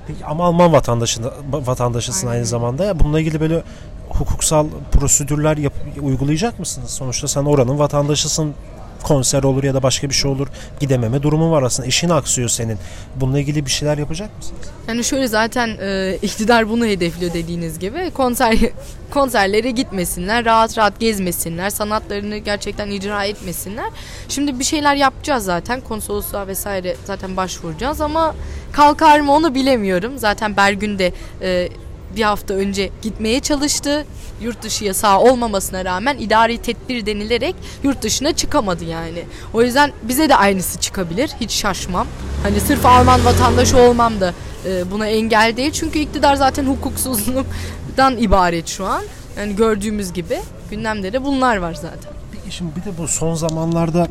Peki 0.07 0.25
ama 0.27 0.45
Alman 0.45 0.73
vatandaşı, 0.73 1.21
vatandaşısın 1.53 2.27
Aynen. 2.27 2.37
aynı 2.37 2.47
zamanda. 2.47 2.85
Ya 2.85 3.01
bununla 3.01 3.21
ilgili 3.21 3.41
böyle 3.41 3.63
hukuksal 4.09 4.67
prosedürler 4.93 5.57
yap, 5.57 5.73
uygulayacak 6.03 6.59
mısınız? 6.59 6.91
Sonuçta 6.91 7.29
sen 7.29 7.45
oranın 7.45 7.79
vatandaşısın 7.79 8.55
konser 9.03 9.43
olur 9.43 9.65
ya 9.65 9.75
da 9.75 9.83
başka 9.83 10.09
bir 10.09 10.15
şey 10.15 10.31
olur. 10.31 10.49
Gidememe 10.81 11.23
durumun 11.23 11.51
var 11.51 11.63
aslında. 11.63 11.89
İşin 11.89 12.09
aksıyor 12.09 12.49
senin. 12.49 12.79
Bununla 13.17 13.39
ilgili 13.39 13.67
bir 13.67 13.71
şeyler 13.71 13.99
yapacak 13.99 14.31
mısınız? 14.39 14.61
Yani 14.89 15.05
şöyle 15.05 15.29
zaten 15.29 15.69
e, 15.81 16.19
iktidar 16.23 16.69
bunu 16.69 16.87
hedefliyor 16.87 17.35
dediğiniz 17.35 17.79
gibi. 17.79 18.11
Konser 18.11 18.59
konserlere 19.11 19.71
gitmesinler, 19.71 20.45
rahat 20.45 20.79
rahat 20.79 21.01
gezmesinler, 21.01 21.71
sanatlarını 21.71 22.37
gerçekten 22.37 22.91
icra 22.91 23.25
etmesinler. 23.25 23.91
Şimdi 24.29 24.59
bir 24.59 24.65
şeyler 24.65 24.95
yapacağız 24.95 25.45
zaten. 25.45 25.81
Konsolosluğa 25.81 26.47
vesaire 26.47 26.97
zaten 27.05 27.37
başvuracağız 27.37 28.01
ama 28.01 28.35
kalkar 28.73 29.21
mı 29.21 29.33
onu 29.33 29.55
bilemiyorum. 29.55 30.19
Zaten 30.19 30.57
Bergün 30.57 30.99
de 30.99 31.13
e, 31.43 31.69
bir 32.17 32.23
hafta 32.23 32.55
önce 32.55 32.91
gitmeye 33.03 33.41
çalıştı. 33.41 34.07
Yurt 34.41 34.63
dışı 34.63 34.85
yasağı 34.85 35.19
olmamasına 35.19 35.85
rağmen 35.85 36.19
idari 36.19 36.59
tedbir 36.59 37.07
denilerek 37.07 37.55
yurt 37.83 38.03
dışına 38.03 38.33
çıkamadı 38.33 38.85
yani. 38.85 39.25
O 39.55 39.63
yüzden 39.63 39.93
bize 40.03 40.29
de 40.29 40.37
aynısı 40.37 40.81
çıkabilir. 40.81 41.31
Hiç 41.41 41.51
şaşmam. 41.51 42.07
Hani 42.43 42.61
sırf 42.61 42.87
Alman 42.87 43.25
vatandaşı 43.25 43.79
olmam 43.79 44.21
da 44.21 44.35
e, 44.67 44.91
buna 44.91 45.07
engel 45.07 45.53
değil. 45.57 45.73
Çünkü 45.73 45.99
iktidar 45.99 46.37
zaten 46.37 46.67
hukuksuzluktan 46.67 48.17
ibaret 48.19 48.67
şu 48.67 48.87
an. 48.87 49.03
Yani 49.39 49.57
gördüğümüz 49.57 50.13
gibi 50.13 50.39
gündemde 50.71 51.13
de 51.13 51.25
bunlar 51.25 51.57
var 51.57 51.75
zaten. 51.75 52.13
Şimdi 52.51 52.77
bir 52.77 52.85
de 52.85 52.99
bu 52.99 53.09
son 53.09 53.35
zamanlarda 53.35 54.09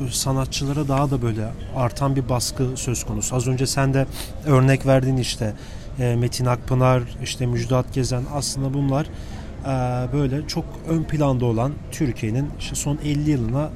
e, 0.00 0.10
sanatçılara 0.12 0.88
daha 0.88 1.10
da 1.10 1.22
böyle 1.22 1.48
artan 1.76 2.16
bir 2.16 2.28
baskı 2.28 2.64
söz 2.76 3.04
konusu. 3.04 3.36
Az 3.36 3.48
önce 3.48 3.66
sen 3.66 3.94
de 3.94 4.06
örnek 4.46 4.86
verdin 4.86 5.16
işte 5.16 5.54
e, 5.98 6.16
Metin 6.16 6.46
Akpınar, 6.46 7.02
işte 7.22 7.46
Müjdat 7.46 7.94
Gezen 7.94 8.22
aslında 8.34 8.74
bunlar 8.74 9.06
e, 9.06 9.68
böyle 10.12 10.48
çok 10.48 10.64
ön 10.88 11.02
planda 11.02 11.44
olan 11.46 11.72
Türkiye'nin 11.92 12.50
işte 12.58 12.74
son 12.74 12.98
50 13.04 13.30
yılına 13.30 13.70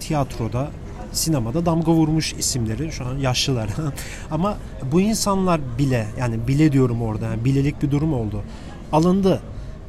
tiyatroda 0.00 0.68
sinemada 1.12 1.66
damga 1.66 1.92
vurmuş 1.92 2.32
isimleri 2.32 2.92
şu 2.92 3.06
an 3.06 3.16
yaşlılar 3.18 3.68
ama 4.30 4.56
bu 4.92 5.00
insanlar 5.00 5.60
bile 5.78 6.06
yani 6.18 6.48
bile 6.48 6.72
diyorum 6.72 7.02
orada 7.02 7.24
yani 7.24 7.44
bilelik 7.44 7.82
bir 7.82 7.90
durum 7.90 8.14
oldu 8.14 8.42
alındı 8.92 9.40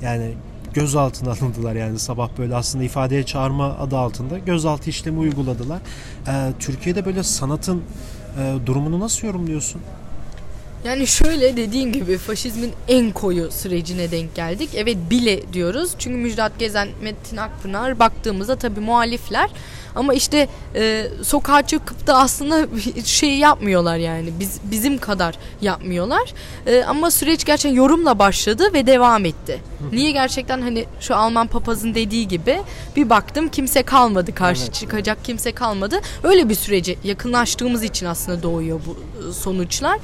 yani 0.02 0.34
gözaltına 0.76 1.32
alındılar 1.32 1.76
yani 1.76 2.00
sabah 2.00 2.30
böyle 2.38 2.56
aslında 2.56 2.84
ifadeye 2.84 3.24
çağırma 3.24 3.66
adı 3.66 3.98
altında 3.98 4.40
gözaltı 4.40 4.90
işlemi 4.90 5.20
uyguladılar. 5.20 5.80
Ee, 6.28 6.52
Türkiye'de 6.60 7.06
böyle 7.06 7.24
sanatın 7.24 7.82
e, 8.40 8.56
durumunu 8.66 9.00
nasıl 9.00 9.28
yorumluyorsun? 9.28 9.82
Yani 10.86 11.08
şöyle 11.08 11.58
dediğin 11.58 11.94
gibi 11.94 12.18
faşizmin 12.18 12.74
en 12.88 13.12
koyu 13.12 13.52
sürecine 13.52 14.12
denk 14.12 14.36
geldik. 14.36 14.70
Evet 14.76 14.98
bile 15.10 15.54
diyoruz. 15.54 15.92
Çünkü 16.00 16.18
Müjdat 16.18 16.60
Gezen, 16.60 16.88
Metin 17.02 17.38
Akpınar 17.38 18.00
baktığımızda 18.00 18.56
tabii 18.56 18.80
muhalifler 18.80 19.50
ama 19.96 20.14
işte 20.14 20.48
e, 20.76 21.08
sokağa 21.24 21.62
çıkıp 21.62 22.08
da 22.08 22.18
aslında 22.18 22.68
şey 23.06 23.38
yapmıyorlar 23.38 23.98
yani. 23.98 24.30
Biz 24.40 24.60
bizim 24.64 24.98
kadar 24.98 25.36
yapmıyorlar. 25.62 26.34
E, 26.68 26.84
ama 26.84 27.12
süreç 27.12 27.46
gerçekten 27.46 27.78
yorumla 27.78 28.20
başladı 28.20 28.74
ve 28.74 28.88
devam 28.88 29.26
etti. 29.26 29.62
Niye 29.92 30.12
gerçekten 30.12 30.62
hani 30.62 30.86
şu 31.00 31.16
Alman 31.16 31.48
papazın 31.48 31.96
dediği 31.96 32.28
gibi 32.28 32.62
bir 32.96 33.10
baktım 33.10 33.50
kimse 33.50 33.84
kalmadı 33.84 34.36
karşı 34.36 34.64
evet. 34.64 34.74
çıkacak 34.74 35.26
kimse 35.26 35.52
kalmadı. 35.52 36.00
Öyle 36.24 36.50
bir 36.50 36.56
sürece 36.56 36.96
yakınlaştığımız 37.04 37.84
için 37.84 38.06
aslında 38.06 38.44
doğuyor 38.44 38.80
bu 38.88 38.98
e, 39.30 39.34
sonuçlar. 39.34 40.00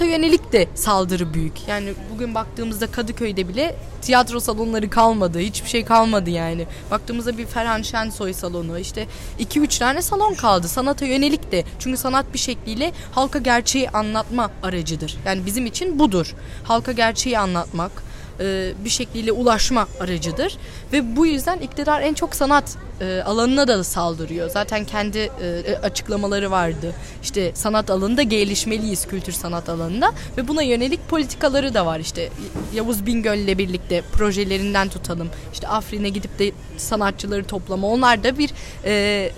Sanata 0.00 0.16
yönelik 0.16 0.52
de 0.52 0.68
saldırı 0.74 1.34
büyük. 1.34 1.68
Yani 1.68 1.94
bugün 2.14 2.34
baktığımızda 2.34 2.86
Kadıköy'de 2.86 3.48
bile 3.48 3.76
tiyatro 4.02 4.40
salonları 4.40 4.90
kalmadı. 4.90 5.38
Hiçbir 5.38 5.68
şey 5.68 5.84
kalmadı 5.84 6.30
yani. 6.30 6.66
Baktığımızda 6.90 7.38
bir 7.38 7.46
Ferhan 7.46 7.82
Şensoy 7.82 8.32
salonu 8.32 8.78
işte 8.78 9.06
2-3 9.40 9.78
tane 9.78 10.02
salon 10.02 10.34
kaldı. 10.34 10.68
Sanata 10.68 11.06
yönelik 11.06 11.52
de. 11.52 11.64
Çünkü 11.78 11.96
sanat 11.98 12.34
bir 12.34 12.38
şekliyle 12.38 12.92
halka 13.12 13.38
gerçeği 13.38 13.90
anlatma 13.90 14.50
aracıdır. 14.62 15.16
Yani 15.24 15.46
bizim 15.46 15.66
için 15.66 15.98
budur. 15.98 16.34
Halka 16.64 16.92
gerçeği 16.92 17.38
anlatmak, 17.38 17.92
e, 18.40 18.72
bir 18.84 18.90
şekliyle 18.90 19.32
ulaşma 19.32 19.88
aracıdır. 20.00 20.56
Ve 20.92 21.16
bu 21.16 21.26
yüzden 21.26 21.58
iktidar 21.58 22.00
en 22.00 22.14
çok 22.14 22.34
sanat 22.34 22.76
e, 23.00 23.22
alanına 23.22 23.68
da 23.68 23.84
saldırıyor. 23.84 24.50
Zaten 24.50 24.84
kendi 24.84 25.18
e, 25.18 25.76
açıklamaları 25.82 26.50
vardı. 26.50 26.94
İşte 27.22 27.52
sanat 27.54 27.90
alanında 27.90 28.22
gelişmeliyiz 28.22 29.06
kültür 29.06 29.32
sanat 29.32 29.68
alanında 29.68 30.12
ve 30.36 30.48
buna 30.48 30.62
yönelik 30.62 31.08
politikaları 31.08 31.74
da 31.74 31.86
var. 31.86 32.00
İşte 32.00 32.28
Yavuz 32.74 33.06
Bingöl 33.06 33.38
ile 33.38 33.58
birlikte 33.58 34.02
projelerinden 34.12 34.88
tutalım. 34.88 35.30
İşte 35.52 35.68
Afrin'e 35.68 36.08
gidip 36.08 36.38
de 36.38 36.52
sanatçıları 36.76 37.44
toplama. 37.44 37.86
Onlar 37.86 38.24
da 38.24 38.38
bir 38.38 38.50
e, 38.84 39.30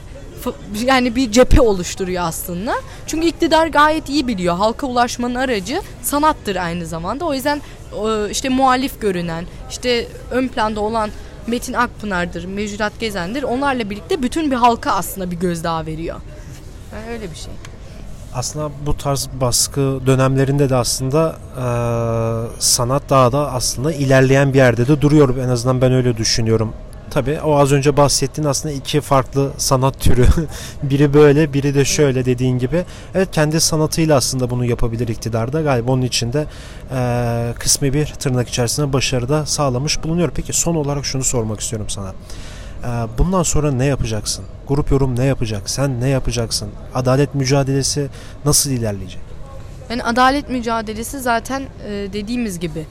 yani 0.85 1.17
bir 1.17 1.33
cephe 1.33 1.61
oluşturuyor 1.61 2.25
aslında. 2.25 2.75
Çünkü 3.07 3.27
iktidar 3.27 3.67
gayet 3.67 4.09
iyi 4.09 4.27
biliyor. 4.27 4.57
Halka 4.57 4.87
ulaşmanın 4.87 5.35
aracı 5.35 5.81
sanattır 6.03 6.57
aynı 6.57 6.87
zamanda. 6.87 7.25
O 7.25 7.35
yüzden 7.35 7.61
işte 8.31 8.49
muhalif 8.49 9.01
görünen, 9.01 9.45
işte 9.71 10.07
ön 10.31 10.49
planda 10.49 10.81
olan 10.81 11.11
Metin 11.47 11.73
Akpınar'dır, 11.73 12.45
Mecrat 12.45 13.01
Gezen'dir. 13.01 13.43
Onlarla 13.43 13.91
birlikte 13.91 14.23
bütün 14.23 14.51
bir 14.51 14.57
halka 14.57 14.91
aslında 14.93 15.31
bir 15.31 15.37
gözdağı 15.37 15.87
veriyor. 15.87 16.17
Yani 16.93 17.13
öyle 17.13 17.31
bir 17.31 17.37
şey. 17.37 17.53
Aslında 18.35 18.71
bu 18.87 18.97
tarz 18.97 19.29
baskı 19.41 20.01
dönemlerinde 20.07 20.71
de 20.71 20.77
aslında 20.77 21.37
e, 21.57 21.67
sanat 22.61 23.11
daha 23.11 23.33
da 23.33 23.53
aslında 23.53 23.93
ilerleyen 23.93 24.53
bir 24.53 24.59
yerde 24.59 24.89
de 24.89 25.01
duruyor. 25.01 25.37
En 25.37 25.49
azından 25.49 25.81
ben 25.81 25.93
öyle 25.93 26.17
düşünüyorum. 26.17 26.73
Tabii 27.13 27.41
o 27.41 27.57
az 27.57 27.73
önce 27.73 27.97
bahsettiğin 27.97 28.49
aslında 28.49 28.75
iki 28.75 29.01
farklı 29.01 29.53
sanat 29.57 30.01
türü. 30.01 30.27
biri 30.83 31.15
böyle, 31.15 31.53
biri 31.53 31.75
de 31.75 31.85
şöyle 31.85 32.25
dediğin 32.25 32.59
gibi. 32.59 32.85
Evet 33.15 33.29
kendi 33.33 33.61
sanatıyla 33.61 34.17
aslında 34.17 34.51
bunu 34.51 34.65
yapabilir 34.65 35.09
iktidarda. 35.09 35.63
Galiba 35.63 35.93
onun 35.93 36.03
içinde 36.03 36.47
e, 36.95 37.55
kısmi 37.59 37.93
bir 37.93 38.07
tırnak 38.07 38.49
içerisinde 38.49 38.93
başarıda 38.93 39.47
sağlamış 39.47 40.05
bulunuyor. 40.05 40.31
Peki 40.35 40.53
son 40.53 40.75
olarak 40.75 41.05
şunu 41.05 41.25
sormak 41.25 41.61
istiyorum 41.61 41.89
sana. 41.89 42.09
E, 42.85 43.19
bundan 43.19 43.43
sonra 43.43 43.73
ne 43.73 43.85
yapacaksın? 43.85 44.45
Grup 44.69 44.91
yorum 44.91 45.19
ne 45.19 45.25
yapacak? 45.25 45.71
Sen 45.71 46.01
ne 46.01 46.09
yapacaksın? 46.09 46.69
Adalet 46.95 47.35
mücadelesi 47.35 48.09
nasıl 48.45 48.71
ilerleyecek? 48.71 49.21
Yani 49.91 50.05
adalet 50.05 50.51
mücadelesi 50.51 51.21
zaten 51.21 51.63
e, 51.63 51.91
dediğimiz 52.13 52.59
gibi 52.59 52.87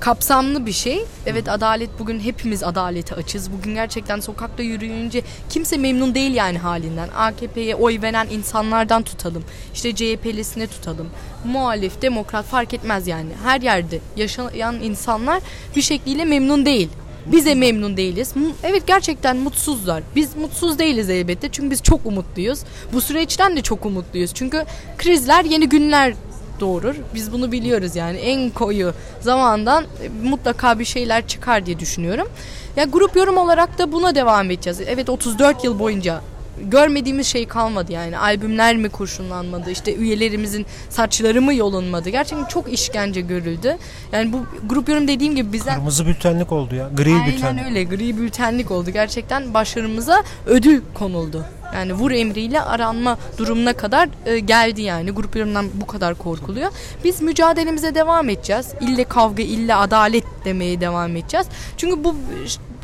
kapsamlı 0.00 0.66
bir 0.66 0.72
şey. 0.72 1.04
Evet 1.26 1.48
adalet 1.48 1.90
bugün 1.98 2.20
hepimiz 2.20 2.62
adalete 2.62 3.14
açız. 3.14 3.52
Bugün 3.52 3.74
gerçekten 3.74 4.20
sokakta 4.20 4.62
yürüyünce 4.62 5.22
kimse 5.50 5.76
memnun 5.76 6.14
değil 6.14 6.34
yani 6.34 6.58
halinden. 6.58 7.08
AKP'ye 7.16 7.74
oy 7.74 8.02
veren 8.02 8.26
insanlardan 8.30 9.02
tutalım. 9.02 9.44
İşte 9.74 9.94
CHP'lisine 9.94 10.66
tutalım. 10.66 11.08
Muhalif, 11.44 12.02
demokrat 12.02 12.44
fark 12.44 12.74
etmez 12.74 13.06
yani. 13.06 13.30
Her 13.44 13.60
yerde 13.60 14.00
yaşayan 14.16 14.80
insanlar 14.82 15.42
bir 15.76 15.82
şekliyle 15.82 16.24
memnun 16.24 16.66
değil. 16.66 16.88
Biz 17.26 17.46
de 17.46 17.54
memnun 17.54 17.96
değiliz. 17.96 18.34
Evet 18.62 18.86
gerçekten 18.86 19.36
mutsuzlar. 19.36 20.02
Biz 20.16 20.36
mutsuz 20.36 20.78
değiliz 20.78 21.10
elbette. 21.10 21.48
Çünkü 21.52 21.70
biz 21.70 21.82
çok 21.82 22.06
umutluyuz. 22.06 22.60
Bu 22.92 23.00
süreçten 23.00 23.56
de 23.56 23.62
çok 23.62 23.86
umutluyuz. 23.86 24.34
Çünkü 24.34 24.64
krizler 24.98 25.44
yeni 25.44 25.68
günler 25.68 26.14
doğurur. 26.60 26.94
Biz 27.14 27.32
bunu 27.32 27.52
biliyoruz 27.52 27.96
yani 27.96 28.16
en 28.18 28.50
koyu 28.50 28.92
zamandan 29.20 29.84
mutlaka 30.22 30.78
bir 30.78 30.84
şeyler 30.84 31.26
çıkar 31.26 31.66
diye 31.66 31.78
düşünüyorum. 31.78 32.28
Ya 32.76 32.84
grup 32.84 33.16
yorum 33.16 33.36
olarak 33.36 33.78
da 33.78 33.92
buna 33.92 34.14
devam 34.14 34.50
edeceğiz. 34.50 34.80
Evet 34.86 35.08
34 35.08 35.64
yıl 35.64 35.78
boyunca 35.78 36.20
görmediğimiz 36.62 37.26
şey 37.26 37.48
kalmadı 37.48 37.92
yani. 37.92 38.18
Albümler 38.18 38.76
mi 38.76 38.88
kurşunlanmadı? 38.88 39.70
işte 39.70 39.94
üyelerimizin 39.94 40.66
saçları 40.90 41.42
mı 41.42 41.54
yolunmadı? 41.54 42.08
Gerçekten 42.08 42.44
çok 42.44 42.72
işkence 42.72 43.20
görüldü. 43.20 43.76
Yani 44.12 44.32
bu 44.32 44.46
grup 44.66 44.88
yorum 44.88 45.08
dediğim 45.08 45.34
gibi 45.34 45.52
bizden... 45.52 45.74
Kırmızı 45.74 46.06
bültenlik 46.06 46.52
oldu 46.52 46.74
ya. 46.74 46.90
Gri 46.96 47.12
Aynen 47.12 47.26
bültenlik. 47.26 47.44
Aynen 47.44 47.64
öyle. 47.64 47.84
Gri 47.84 48.18
bültenlik 48.18 48.70
oldu. 48.70 48.90
Gerçekten 48.90 49.54
başarımıza 49.54 50.22
ödül 50.46 50.80
konuldu. 50.94 51.44
Yani 51.74 51.92
vur 51.92 52.10
emriyle 52.10 52.60
aranma 52.60 53.18
durumuna 53.38 53.72
kadar 53.72 54.08
e, 54.26 54.38
geldi 54.38 54.82
yani. 54.82 55.10
Grup 55.10 55.36
yorumdan 55.36 55.66
bu 55.74 55.86
kadar 55.86 56.14
korkuluyor. 56.14 56.70
Biz 57.04 57.22
mücadelemize 57.22 57.94
devam 57.94 58.28
edeceğiz. 58.28 58.74
İlle 58.80 59.04
kavga, 59.04 59.42
ille 59.42 59.74
adalet 59.74 60.24
demeye 60.44 60.80
devam 60.80 61.16
edeceğiz. 61.16 61.46
Çünkü 61.76 62.04
bu 62.04 62.14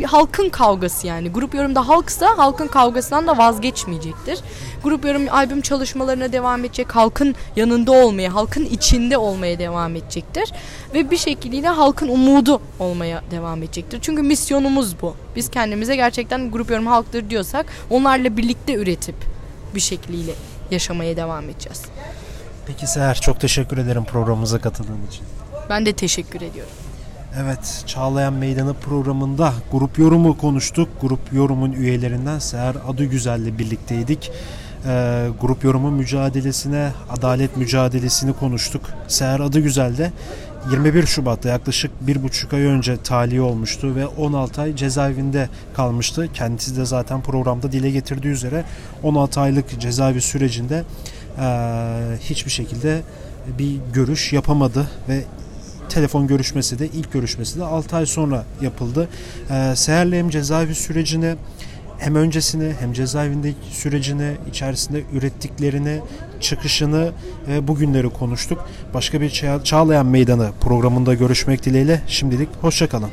bir 0.02 0.06
halkın 0.06 0.48
kavgası 0.48 1.06
yani. 1.06 1.28
Grup 1.28 1.54
yorumda 1.54 1.88
halksa 1.88 2.38
halkın 2.38 2.68
kavgasından 2.68 3.26
da 3.26 3.38
vazgeçmeyecektir. 3.38 4.40
Grup 4.84 5.04
yorum 5.04 5.22
albüm 5.30 5.60
çalışmalarına 5.60 6.32
devam 6.32 6.64
edecek. 6.64 6.96
Halkın 6.96 7.34
yanında 7.56 7.92
olmaya, 7.92 8.34
halkın 8.34 8.64
içinde 8.64 9.16
olmaya 9.16 9.58
devam 9.58 9.96
edecektir. 9.96 10.52
Ve 10.94 11.10
bir 11.10 11.16
şekilde 11.16 11.68
halkın 11.68 12.08
umudu 12.08 12.60
olmaya 12.78 13.22
devam 13.30 13.62
edecektir. 13.62 13.98
Çünkü 14.02 14.22
misyonumuz 14.22 15.02
bu. 15.02 15.16
Biz 15.36 15.50
kendimize 15.50 15.96
gerçekten 15.96 16.50
grup 16.50 16.70
yorum 16.70 16.86
halktır 16.86 17.30
diyorsak 17.30 17.66
onlarla 17.90 18.36
birlikte 18.36 18.74
üretip 18.74 19.16
bir 19.74 19.80
şekliyle 19.80 20.32
yaşamaya 20.70 21.16
devam 21.16 21.44
edeceğiz. 21.48 21.82
Peki 22.66 22.86
Seher 22.86 23.14
çok 23.14 23.40
teşekkür 23.40 23.78
ederim 23.78 24.04
programımıza 24.04 24.60
katıldığın 24.60 25.06
için. 25.08 25.24
Ben 25.68 25.86
de 25.86 25.92
teşekkür 25.92 26.40
ediyorum. 26.40 26.81
Evet, 27.40 27.84
Çağlayan 27.86 28.32
Meydanı 28.32 28.74
programında 28.74 29.52
grup 29.72 29.98
yorumu 29.98 30.38
konuştuk. 30.38 30.88
Grup 31.00 31.32
yorumun 31.32 31.72
üyelerinden 31.72 32.38
Seher 32.38 32.74
Adıgüzel'le 32.88 33.58
birlikteydik. 33.58 34.32
Ee, 34.86 35.26
grup 35.40 35.64
yorumu 35.64 35.90
mücadelesine, 35.90 36.92
adalet 37.10 37.56
mücadelesini 37.56 38.32
konuştuk. 38.32 38.82
Seher 39.08 39.40
Adıgüzel 39.40 39.98
de 39.98 40.12
21 40.70 41.06
Şubat'ta 41.06 41.48
yaklaşık 41.48 41.90
bir 42.06 42.22
buçuk 42.22 42.52
ay 42.52 42.62
önce 42.62 42.96
tahliye 42.96 43.40
olmuştu 43.40 43.96
ve 43.96 44.06
16 44.06 44.60
ay 44.60 44.76
cezaevinde 44.76 45.48
kalmıştı. 45.74 46.28
Kendisi 46.34 46.76
de 46.76 46.84
zaten 46.84 47.22
programda 47.22 47.72
dile 47.72 47.90
getirdiği 47.90 48.28
üzere 48.28 48.64
16 49.02 49.40
aylık 49.40 49.80
cezaevi 49.80 50.20
sürecinde 50.20 50.84
eee, 51.38 51.44
hiçbir 52.20 52.50
şekilde 52.50 53.02
bir 53.58 53.76
görüş 53.92 54.32
yapamadı 54.32 54.86
ve 55.08 55.24
telefon 55.94 56.26
görüşmesi 56.26 56.78
de 56.78 56.86
ilk 56.86 57.12
görüşmesi 57.12 57.58
de 57.58 57.64
6 57.64 57.96
ay 57.96 58.06
sonra 58.06 58.44
yapıldı. 58.60 59.08
Ee, 59.50 59.72
Seher'le 59.76 60.12
hem 60.12 60.30
cezaevi 60.30 60.74
sürecini 60.74 61.34
hem 61.98 62.14
öncesini 62.16 62.72
hem 62.80 62.92
cezaevindeki 62.92 63.56
sürecini, 63.72 64.32
içerisinde 64.50 65.02
ürettiklerini, 65.12 66.00
çıkışını 66.40 67.12
ve 67.48 67.68
bugünleri 67.68 68.10
konuştuk. 68.10 68.68
Başka 68.94 69.20
bir 69.20 69.30
Çağ- 69.30 69.64
Çağlayan 69.64 70.06
Meydanı 70.06 70.50
programında 70.60 71.14
görüşmek 71.14 71.64
dileğiyle 71.64 72.02
şimdilik 72.06 72.48
hoşçakalın. 72.60 73.10